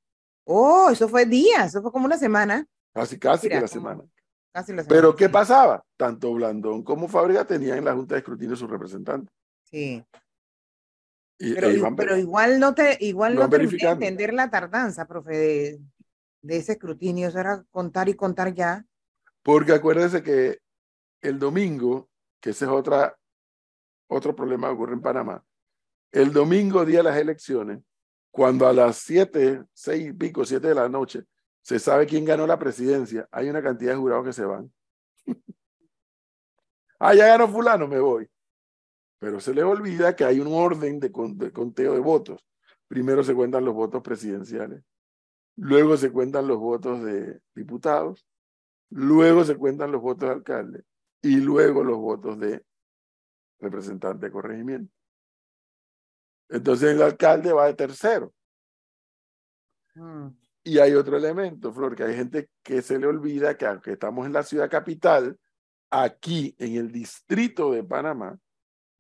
[0.45, 2.67] Oh, eso fue días, eso fue como una semana.
[2.95, 4.11] Casi, casi Mira, que la como- semana.
[4.53, 5.85] Casi la Pero ¿qué pasaba?
[5.97, 9.33] Tanto Blandón como Fábrega tenían en la Junta de Escrutinio sus representantes.
[9.65, 10.05] Sí.
[11.43, 14.05] Y, Pero, e pero igual no te, igual no verificando.
[14.05, 15.81] entender la tardanza, profe, de,
[16.43, 17.29] de ese escrutinio.
[17.29, 18.85] Eso era contar y contar ya.
[19.43, 20.59] Porque acuérdese que
[21.23, 22.11] el domingo,
[22.41, 23.17] que ese es otra,
[24.09, 25.43] otro problema que ocurre en Panamá,
[26.13, 27.81] el domingo, día de las elecciones,
[28.31, 31.25] cuando a las siete, seis y pico, siete de la noche,
[31.63, 34.71] se sabe quién ganó la presidencia, hay una cantidad de jurados que se van.
[36.99, 38.29] ah, ya ganó fulano, me voy.
[39.21, 42.45] Pero se les olvida que hay un orden de conteo de votos.
[42.89, 44.83] Primero se cuentan los votos presidenciales,
[45.57, 48.27] luego se cuentan los votos de diputados,
[48.89, 50.85] luego se cuentan los votos de alcalde
[51.23, 52.65] y luego los votos de
[53.61, 54.93] representante de corregimiento.
[56.49, 58.33] Entonces el alcalde va de tercero.
[59.95, 60.29] Mm.
[60.65, 64.27] Y hay otro elemento, Flor, que hay gente que se le olvida que aunque estamos
[64.27, 65.39] en la ciudad capital,
[65.91, 68.39] aquí en el distrito de Panamá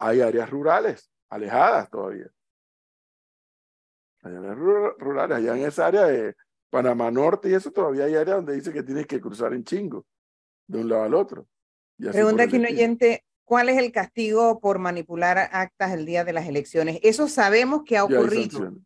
[0.00, 2.26] hay áreas rurales, alejadas todavía.
[4.22, 6.34] Hay áreas ru- rurales, allá en esa área de
[6.70, 10.06] Panamá Norte y eso todavía hay áreas donde dice que tienes que cruzar en chingo,
[10.66, 11.46] de un lado al otro.
[11.98, 16.46] Pregunta aquí un oyente, ¿cuál es el castigo por manipular actas el día de las
[16.48, 16.98] elecciones?
[17.02, 18.82] Eso sabemos que ha ocurrido, sanciones.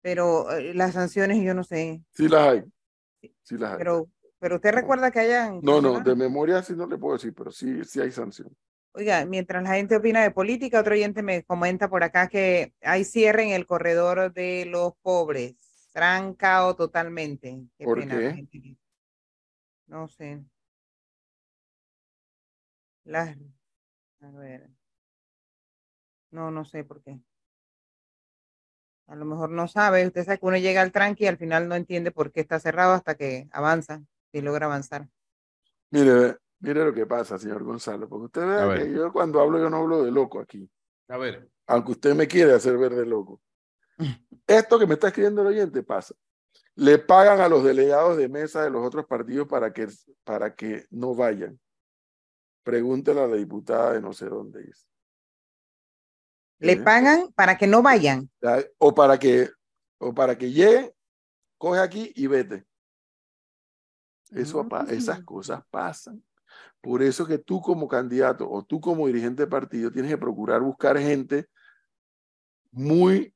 [0.00, 2.02] pero eh, las sanciones yo no sé.
[2.12, 2.64] Sí las hay.
[3.42, 3.78] Sí las hay.
[3.78, 4.08] Pero,
[4.38, 7.50] pero usted recuerda que hayan No, no, de memoria sí no le puedo decir, pero
[7.50, 8.54] sí, sí hay sanción.
[8.94, 13.04] Oiga, mientras la gente opina de política, otro oyente me comenta por acá que hay
[13.04, 15.54] cierre en el corredor de los pobres,
[15.92, 17.62] trancado totalmente.
[17.78, 18.22] Qué ¿Por pena, qué?
[18.26, 18.76] la gente
[19.86, 20.44] No sé.
[23.04, 23.36] Las,
[24.20, 24.68] a ver.
[26.30, 27.18] No, no sé por qué.
[29.06, 30.06] A lo mejor no sabe.
[30.06, 32.60] Usted sabe que uno llega al tranqui y al final no entiende por qué está
[32.60, 35.08] cerrado hasta que avanza y logra avanzar.
[35.90, 38.86] Mire, mire lo que pasa, señor Gonzalo, porque usted A vea ver.
[38.86, 40.70] que yo cuando hablo, yo no hablo de loco aquí,
[41.08, 41.50] A ver.
[41.66, 43.42] aunque usted me quiere hacer ver de loco.
[44.46, 46.14] Esto que me está escribiendo el oyente pasa.
[46.74, 49.88] Le pagan a los delegados de mesa de los otros partidos para que,
[50.24, 51.60] para que no vayan.
[52.64, 54.88] Pregúntele a la diputada de no sé dónde es.
[56.60, 56.80] Le ¿Eh?
[56.82, 58.30] pagan para que no vayan.
[58.40, 59.50] Ya, O para que,
[59.98, 60.94] o para que llegue,
[61.58, 62.64] coge aquí y vete.
[64.30, 66.24] Eso, pa- esas cosas pasan.
[66.80, 70.60] Por eso que tú como candidato o tú como dirigente de partido tienes que procurar
[70.60, 71.46] buscar gente
[72.72, 73.34] muy,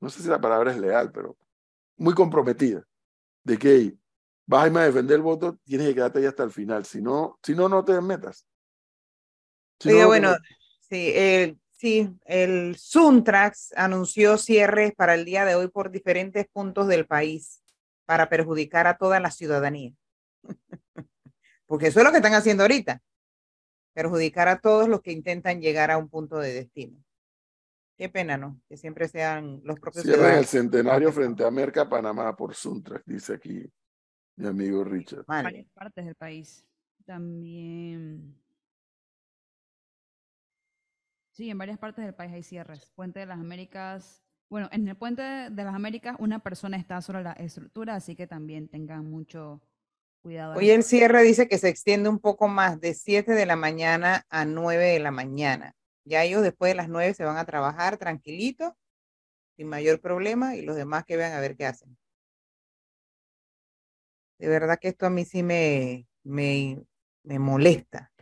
[0.00, 1.36] no sé si la palabra es leal, pero
[1.96, 2.82] muy comprometida.
[3.44, 3.98] De que hey,
[4.46, 6.84] vas a irme a defender el voto, tienes que quedarte ahí hasta el final.
[6.84, 8.46] Si no, si no, no te metas.
[9.80, 10.36] Si no, Oiga, no te bueno,
[10.88, 16.88] sí, el, sí, el Suntrax anunció cierres para el día de hoy por diferentes puntos
[16.88, 17.62] del país
[18.06, 19.92] para perjudicar a toda la ciudadanía.
[21.66, 23.02] Porque eso es lo que están haciendo ahorita,
[23.92, 27.02] perjudicar a todos los que intentan llegar a un punto de destino.
[27.96, 28.60] Qué pena, ¿no?
[28.68, 33.34] Que siempre sean los propios Cierran el centenario frente a Merca, Panamá, por Suntrack, dice
[33.34, 33.64] aquí
[34.36, 35.24] mi amigo Richard.
[35.26, 35.44] Mal.
[35.44, 36.64] varias partes del país.
[37.06, 38.36] También.
[41.30, 42.92] Sí, en varias partes del país hay cierres.
[42.94, 44.22] Puente de las Américas.
[44.48, 48.26] Bueno, en el Puente de las Américas una persona está sobre la estructura, así que
[48.26, 49.62] también tengan mucho
[50.26, 50.54] cuidado.
[50.56, 54.26] Hoy el cierre dice que se extiende un poco más, de 7 de la mañana
[54.28, 55.74] a 9 de la mañana.
[56.04, 58.72] Ya ellos después de las 9 se van a trabajar tranquilitos,
[59.56, 61.96] sin mayor problema, y los demás que vean a ver qué hacen.
[64.38, 66.82] De verdad que esto a mí sí me, me,
[67.22, 68.12] me molesta.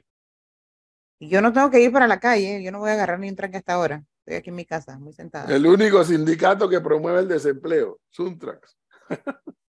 [1.19, 3.31] Y yo no tengo que ir para la calle, yo no voy a agarrar ni
[3.31, 4.05] un tranque hasta ahora.
[4.19, 5.55] Estoy aquí en mi casa, muy sentada.
[5.55, 8.77] El único sindicato que promueve el desempleo, Suntrax.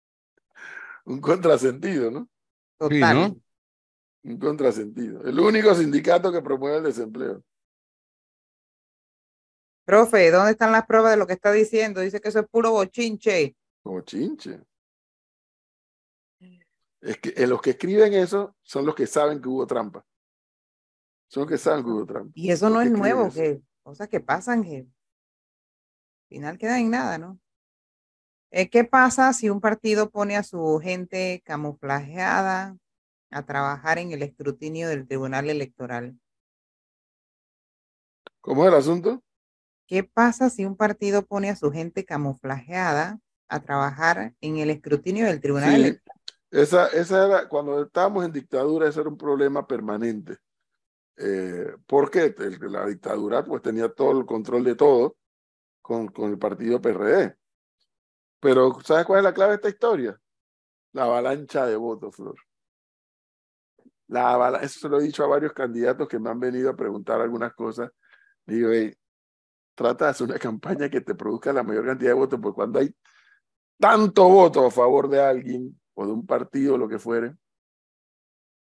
[1.06, 2.20] Un contrasentido, ¿no?
[2.22, 3.16] Sí, Total.
[3.16, 3.40] ¿no?
[4.24, 5.22] Un contrasentido.
[5.24, 7.42] El único sindicato que promueve el desempleo.
[9.84, 12.00] Profe, ¿dónde están las pruebas de lo que está diciendo?
[12.00, 13.54] Dice que eso es puro bochinche.
[13.82, 14.60] Como chinche.
[17.02, 20.02] Es que eh, los que escriben eso son los que saben que hubo trampa.
[21.28, 22.32] Son los que saben que hubo trampa.
[22.34, 23.34] Y eso Los no que es nuevo, eso.
[23.34, 27.38] que cosas que pasan que al final quedan en nada, ¿no?
[28.56, 32.76] Eh, ¿Qué pasa si un partido pone a su gente camuflajeada
[33.30, 36.18] a trabajar en el escrutinio del Tribunal Electoral?
[38.40, 39.24] ¿Cómo es el asunto?
[39.86, 45.26] ¿Qué pasa si un partido pone a su gente camuflajeada a trabajar en el escrutinio
[45.26, 46.20] del Tribunal Sí, Electoral?
[46.50, 50.38] esa, esa era, cuando estábamos en dictadura, ese era un problema permanente.
[51.18, 55.16] Eh, porque el- la dictadura pues tenía todo el control de todo
[55.82, 57.36] con, con el partido PRD.
[58.44, 60.20] Pero ¿sabes cuál es la clave de esta historia?
[60.92, 62.36] La avalancha de votos, Flor.
[64.08, 66.76] La avala- eso se lo he dicho a varios candidatos que me han venido a
[66.76, 67.90] preguntar algunas cosas.
[68.44, 68.94] Digo, "Ey,
[69.74, 70.38] trata de hacer una
[70.86, 72.94] campaña que te produzca la mayor cantidad de votos, porque cuando hay
[73.78, 77.36] tanto voto a favor de alguien o de un partido, lo que fuere,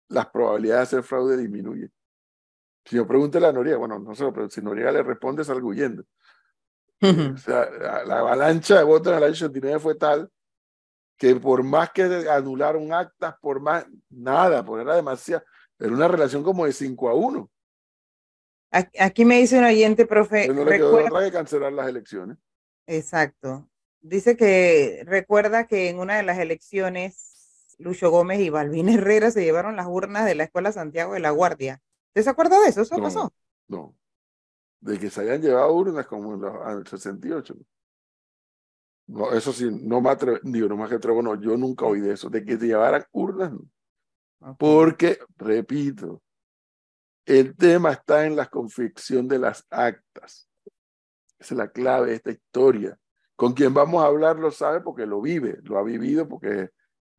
[0.09, 1.91] las probabilidades de hacer fraude disminuyen.
[2.85, 6.03] Si yo pregunto a Noriega, bueno, no sé, pero si Noriega le responde, salgo huyendo.
[7.03, 10.29] O sea, la, la avalancha de votos en el año 89 fue tal
[11.17, 15.43] que por más que anularon actas, por más, nada, porque era demasiado,
[15.79, 17.49] era una relación como de 5 a 1.
[18.99, 22.37] Aquí, me dice un oyente, profe, Pero no le quedó otra que cancelar las elecciones.
[22.87, 23.69] Exacto.
[24.01, 29.43] Dice que recuerda que en una de las elecciones, Lucho Gómez y Balvin Herrera se
[29.43, 31.81] llevaron las urnas de la Escuela Santiago de la Guardia.
[32.09, 32.81] ¿Usted se acuerda de eso?
[32.81, 33.33] ¿Eso No, pasó?
[33.67, 33.95] No.
[34.83, 37.55] De que se hayan llevado urnas como en los años 68.
[39.07, 42.13] No, eso sí, no me atrevo, digo, no me atrevo, no, yo nunca oí de
[42.13, 44.57] eso, de que se llevaran urnas, no.
[44.57, 46.21] Porque, repito,
[47.25, 50.49] el tema está en la confección de las actas.
[51.39, 52.97] Esa es la clave de esta historia.
[53.37, 56.69] Con quien vamos a hablar lo sabe porque lo vive, lo ha vivido porque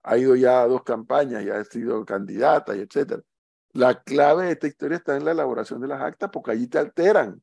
[0.02, 3.22] ha ido ya a dos campañas y ha sido candidata y etcétera.
[3.72, 6.78] La clave de esta historia está en la elaboración de las actas porque allí te
[6.78, 7.42] alteran.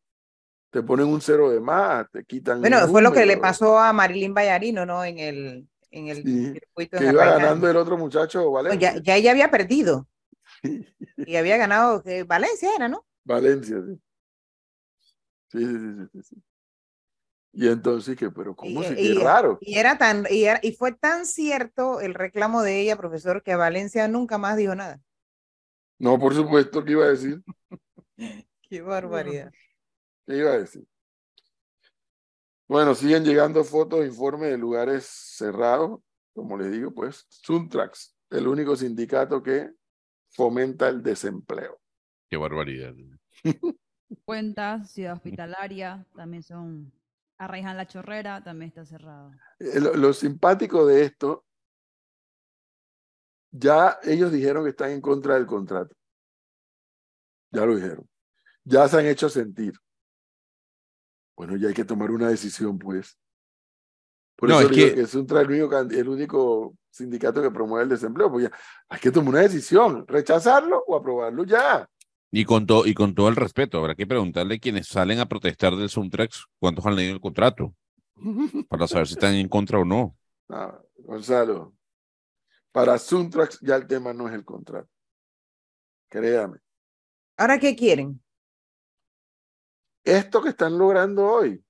[0.72, 2.60] Te ponen un cero de más, te quitan.
[2.60, 5.04] Bueno, fue lo que le pasó a Marilyn Vallarino, ¿no?
[5.04, 8.80] En el, en el Sí, circuito Que en iba ganando el otro muchacho, No, Valencia.
[8.80, 10.08] ya, ya ella había perdido
[11.24, 13.06] y había ganado, que Valencia era, ¿no?
[13.26, 14.00] Valencia, sí.
[15.52, 16.44] Sí, sí, sí, sí, sí.
[17.54, 19.64] Y entonces, que, pero ¿cómo Y, se y- qué raro?
[19.64, 23.56] y era tan, y, era- y fue tan cierto el reclamo de ella, profesor, que
[23.56, 25.02] Valencia nunca más dijo nada.
[26.00, 27.42] No, por supuesto que iba a decir.
[28.62, 29.54] Qué barbaridad.
[30.26, 30.86] ¿Qué iba a decir?
[32.68, 36.00] Bueno, siguen llegando fotos informes de lugares cerrados.
[36.34, 39.72] Como les digo, pues, Suntrax, el único sindicato que
[40.30, 41.82] fomenta el desempleo.
[42.30, 42.94] Qué barbaridad.
[44.26, 46.94] Cuentas, Ciudad Hospitalaria, también son.
[47.38, 49.32] Arraijan la Chorrera, también está cerrado.
[49.60, 51.44] Eh, Lo, lo simpático de esto,
[53.50, 55.96] ya ellos dijeron que están en contra del contrato.
[57.50, 58.08] Ya lo dijeron.
[58.64, 59.74] Ya se han hecho sentir.
[61.36, 63.18] Bueno, ya hay que tomar una decisión, pues.
[64.36, 67.42] Por No, eso es digo que- que es un el único, can- el único sindicato
[67.42, 68.32] que promueve el desempleo.
[68.32, 68.52] Pues ya
[68.90, 71.88] hay que tomar una decisión, rechazarlo o aprobarlo ya.
[72.32, 75.28] Y con, to- y con todo el respeto, habrá que preguntarle a quienes salen a
[75.28, 77.76] protestar del Suntrax cuántos han leído el contrato
[78.70, 80.16] para saber si están en contra o no.
[80.48, 81.74] No, Gonzalo,
[82.72, 84.90] para Suntrax ya el tema no es el contrato.
[86.10, 86.58] Créame.
[87.38, 88.22] ¿Ahora qué quieren?
[90.04, 91.64] Esto que están logrando hoy,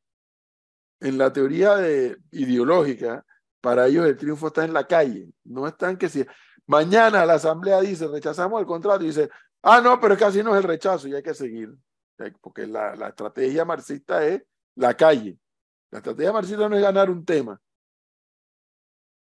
[0.99, 3.25] en la teoría de, ideológica,
[3.59, 5.29] para ellos el triunfo está en la calle.
[5.43, 6.25] No están que si
[6.67, 9.29] mañana la asamblea dice rechazamos el contrato y dice,
[9.63, 11.73] ah, no, pero es que así no es el rechazo y hay que seguir.
[12.19, 14.43] Eh, Porque la, la estrategia marxista es
[14.75, 15.38] la calle.
[15.91, 17.59] La estrategia marxista no es ganar un tema.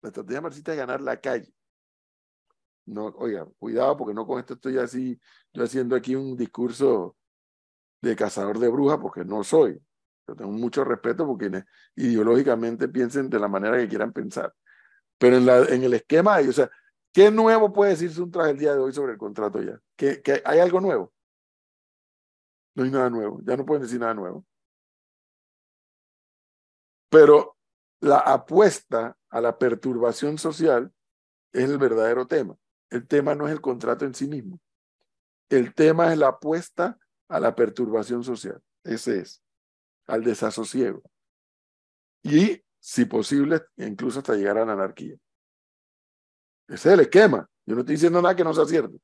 [0.01, 1.53] La estrategia marxista es ganar la calle.
[2.85, 5.19] No, oiga, cuidado porque no con esto estoy así,
[5.53, 7.15] yo haciendo aquí un discurso
[8.01, 9.81] de cazador de brujas porque no soy.
[10.27, 14.53] Yo tengo mucho respeto por quienes ideológicamente piensen de la manera que quieran pensar.
[15.17, 16.69] Pero en, la, en el esquema, o sea,
[17.13, 19.79] ¿qué nuevo puede decirse un traje el día de hoy sobre el contrato ya?
[19.95, 21.13] ¿Que, que hay algo nuevo?
[22.73, 24.45] No hay nada nuevo, ya no pueden decir nada nuevo.
[27.09, 27.57] Pero
[27.99, 30.91] la apuesta a la perturbación social
[31.51, 32.55] es el verdadero tema.
[32.89, 34.59] El tema no es el contrato en sí mismo.
[35.49, 36.97] El tema es la apuesta
[37.31, 38.61] a la perturbación social.
[38.83, 39.41] Ese es,
[40.05, 41.01] al desasosiego.
[42.23, 45.15] Y, si posible, incluso hasta llegar a la anarquía.
[46.67, 47.49] Ese es el esquema.
[47.65, 48.97] Yo no estoy diciendo nada que no sea cierto.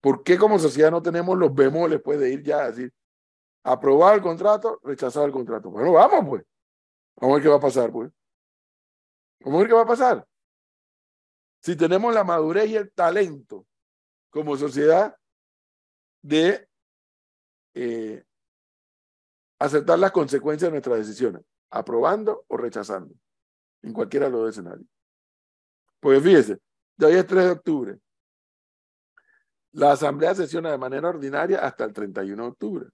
[0.00, 2.92] ¿Por qué como sociedad no tenemos los bemoles pues, de ir ya a decir,
[3.62, 5.70] aprobado el contrato, rechazado el contrato?
[5.70, 6.44] Bueno, vamos pues.
[7.16, 8.10] Vamos a ver qué va a pasar, pues.
[9.40, 10.26] Vamos a ver qué va a pasar.
[11.62, 13.67] Si tenemos la madurez y el talento
[14.30, 15.16] como sociedad
[16.22, 16.68] de
[17.74, 18.24] eh,
[19.58, 23.14] aceptar las consecuencias de nuestras decisiones, aprobando o rechazando,
[23.82, 24.88] en cualquiera de los dos escenarios.
[26.00, 26.60] Porque fíjese,
[26.96, 27.98] de hoy es 3 de octubre.
[29.72, 32.88] La asamblea sesiona de manera ordinaria hasta el 31 de octubre.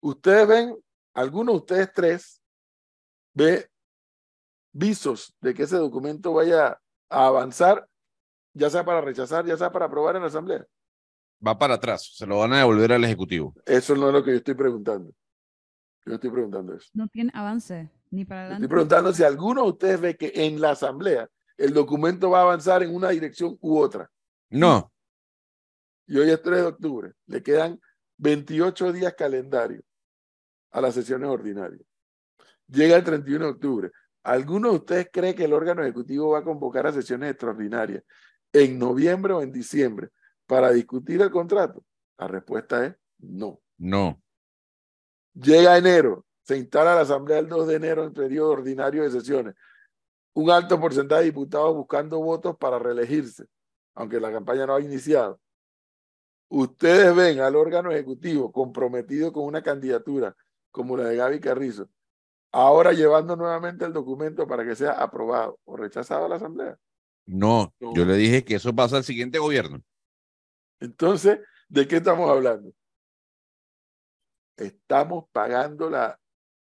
[0.00, 0.76] Ustedes ven,
[1.14, 2.42] algunos de ustedes tres,
[3.34, 3.70] ve
[4.72, 6.80] visos de que ese documento vaya
[7.10, 7.86] a avanzar,
[8.52, 10.64] ya sea para rechazar, ya sea para aprobar en la asamblea.
[11.46, 13.54] Va para atrás, se lo van a devolver al Ejecutivo.
[13.64, 15.12] Eso no es lo que yo estoy preguntando.
[16.04, 16.88] Yo estoy preguntando eso.
[16.94, 18.68] No tiene avance ni para Estoy adelante.
[18.68, 22.82] preguntando si alguno de ustedes ve que en la asamblea el documento va a avanzar
[22.82, 24.10] en una dirección u otra.
[24.50, 24.92] No,
[26.06, 27.12] Y hoy es 3 de octubre.
[27.26, 27.80] Le quedan
[28.16, 29.82] 28 días calendario
[30.72, 31.82] a las sesiones ordinarias.
[32.66, 33.90] Llega el 31 de octubre.
[34.22, 38.02] ¿Alguno de ustedes cree que el órgano ejecutivo va a convocar a sesiones extraordinarias
[38.52, 40.10] en noviembre o en diciembre
[40.46, 41.84] para discutir el contrato?
[42.18, 43.60] La respuesta es no.
[43.78, 44.20] no.
[45.34, 49.54] Llega enero, se instala la asamblea el 2 de enero en periodo ordinario de sesiones.
[50.32, 53.46] Un alto porcentaje de diputados buscando votos para reelegirse,
[53.94, 55.40] aunque la campaña no ha iniciado.
[56.48, 60.36] Ustedes ven al órgano ejecutivo comprometido con una candidatura
[60.72, 61.88] como la de Gaby Carrizo,
[62.52, 66.76] ahora llevando nuevamente el documento para que sea aprobado o rechazado a la asamblea.
[67.30, 67.94] No, No.
[67.94, 69.80] yo le dije que eso pasa al siguiente gobierno.
[70.80, 72.72] Entonces, ¿de qué estamos hablando?
[74.56, 76.18] Estamos pagando la-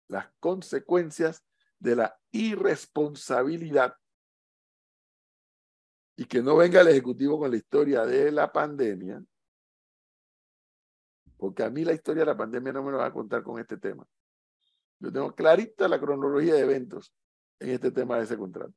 [0.08, 1.44] las consecuencias
[1.78, 3.94] de la irresponsabilidad.
[6.16, 9.22] Y que no venga el Ejecutivo con la historia de la pandemia,
[11.36, 13.60] porque a mí la historia de la pandemia no me lo va a contar con
[13.60, 14.04] este tema.
[14.98, 17.12] Yo tengo clarita la cronología de eventos
[17.60, 18.74] en este tema de ese contrato.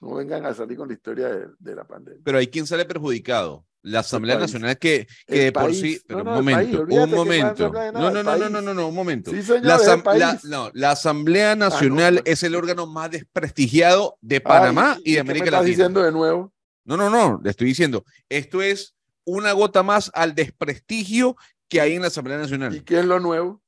[0.00, 2.20] No vengan a salir con la historia de, de la pandemia.
[2.24, 3.64] Pero hay quien sale perjudicado.
[3.82, 4.52] La Asamblea país.
[4.52, 5.80] Nacional que, que El de por país.
[5.80, 6.68] sí, pero No, un no, país.
[6.68, 7.72] momento, un que momento.
[7.72, 8.50] No, no, no, no, no, país.
[8.64, 9.30] no, no, un momento.
[9.30, 10.44] Sí, señor, La, país.
[10.44, 12.32] no, la Asamblea Nacional pues.
[12.32, 15.70] es el órgano más desprestigiado de Panamá Ay, y de qué América me estás Latina.
[15.76, 16.52] diciendo de nuevo?
[16.84, 18.94] No, no, no, le estoy diciendo, esto es
[19.24, 21.36] una gota más al desprestigio
[21.68, 22.84] que hay en la Asamblea ¿Y Nacional.
[22.84, 23.62] qué es lo nuevo?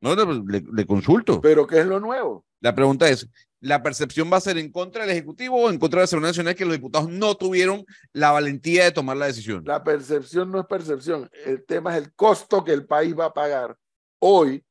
[0.00, 1.40] No, no, pues, le, le consulto.
[1.40, 2.46] ¿Pero qué es lo nuevo?
[2.60, 3.28] La pregunta es,
[3.60, 6.30] ¿la percepción va a ser en contra del Ejecutivo o en contra de la Asamblea
[6.30, 9.64] Nacional que los diputados no tuvieron la valentía de tomar la decisión?
[9.64, 11.28] La percepción no es percepción.
[11.44, 13.76] El tema es el costo que el país va a pagar
[14.20, 14.64] hoy,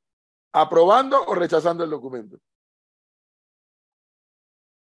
[0.54, 2.38] aprobando o rechazando el documento.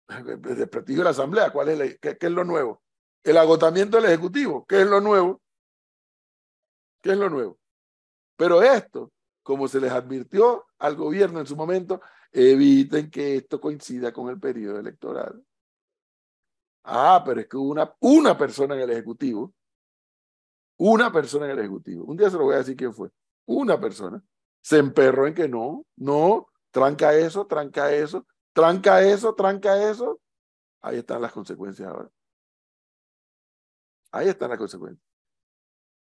[0.07, 2.83] El desprestigio de la Asamblea, ¿cuál es la- qué es lo nuevo?
[3.23, 5.41] El agotamiento del Ejecutivo, ¿qué es lo nuevo?
[7.01, 7.57] ¿Qué es lo nuevo?
[8.37, 14.11] Pero esto, como se les advirtió al gobierno en su momento, eviten que esto coincida
[14.11, 15.43] con el periodo electoral.
[16.83, 19.53] Ah, pero es que hubo una, una persona en el Ejecutivo,
[20.77, 23.09] una persona en el Ejecutivo, un día se lo voy a decir quién fue,
[23.45, 24.23] una persona,
[24.61, 30.19] se emperró en que no, no, tranca eso, tranca eso, tranca eso, tranca eso.
[30.81, 32.09] Ahí están las consecuencias ahora.
[34.11, 35.05] Ahí están las consecuencias.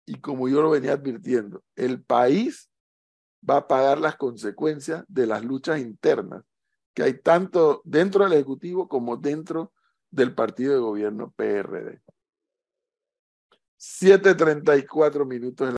[0.06, 2.70] Y como yo lo venía advirtiendo, el país
[3.48, 6.44] va a pagar las consecuencias de las luchas internas
[6.94, 9.72] que hay tanto dentro del Ejecutivo como dentro
[10.10, 12.00] del partido de gobierno PRD.
[13.78, 15.64] 7.34 minutos.
[15.64, 15.66] en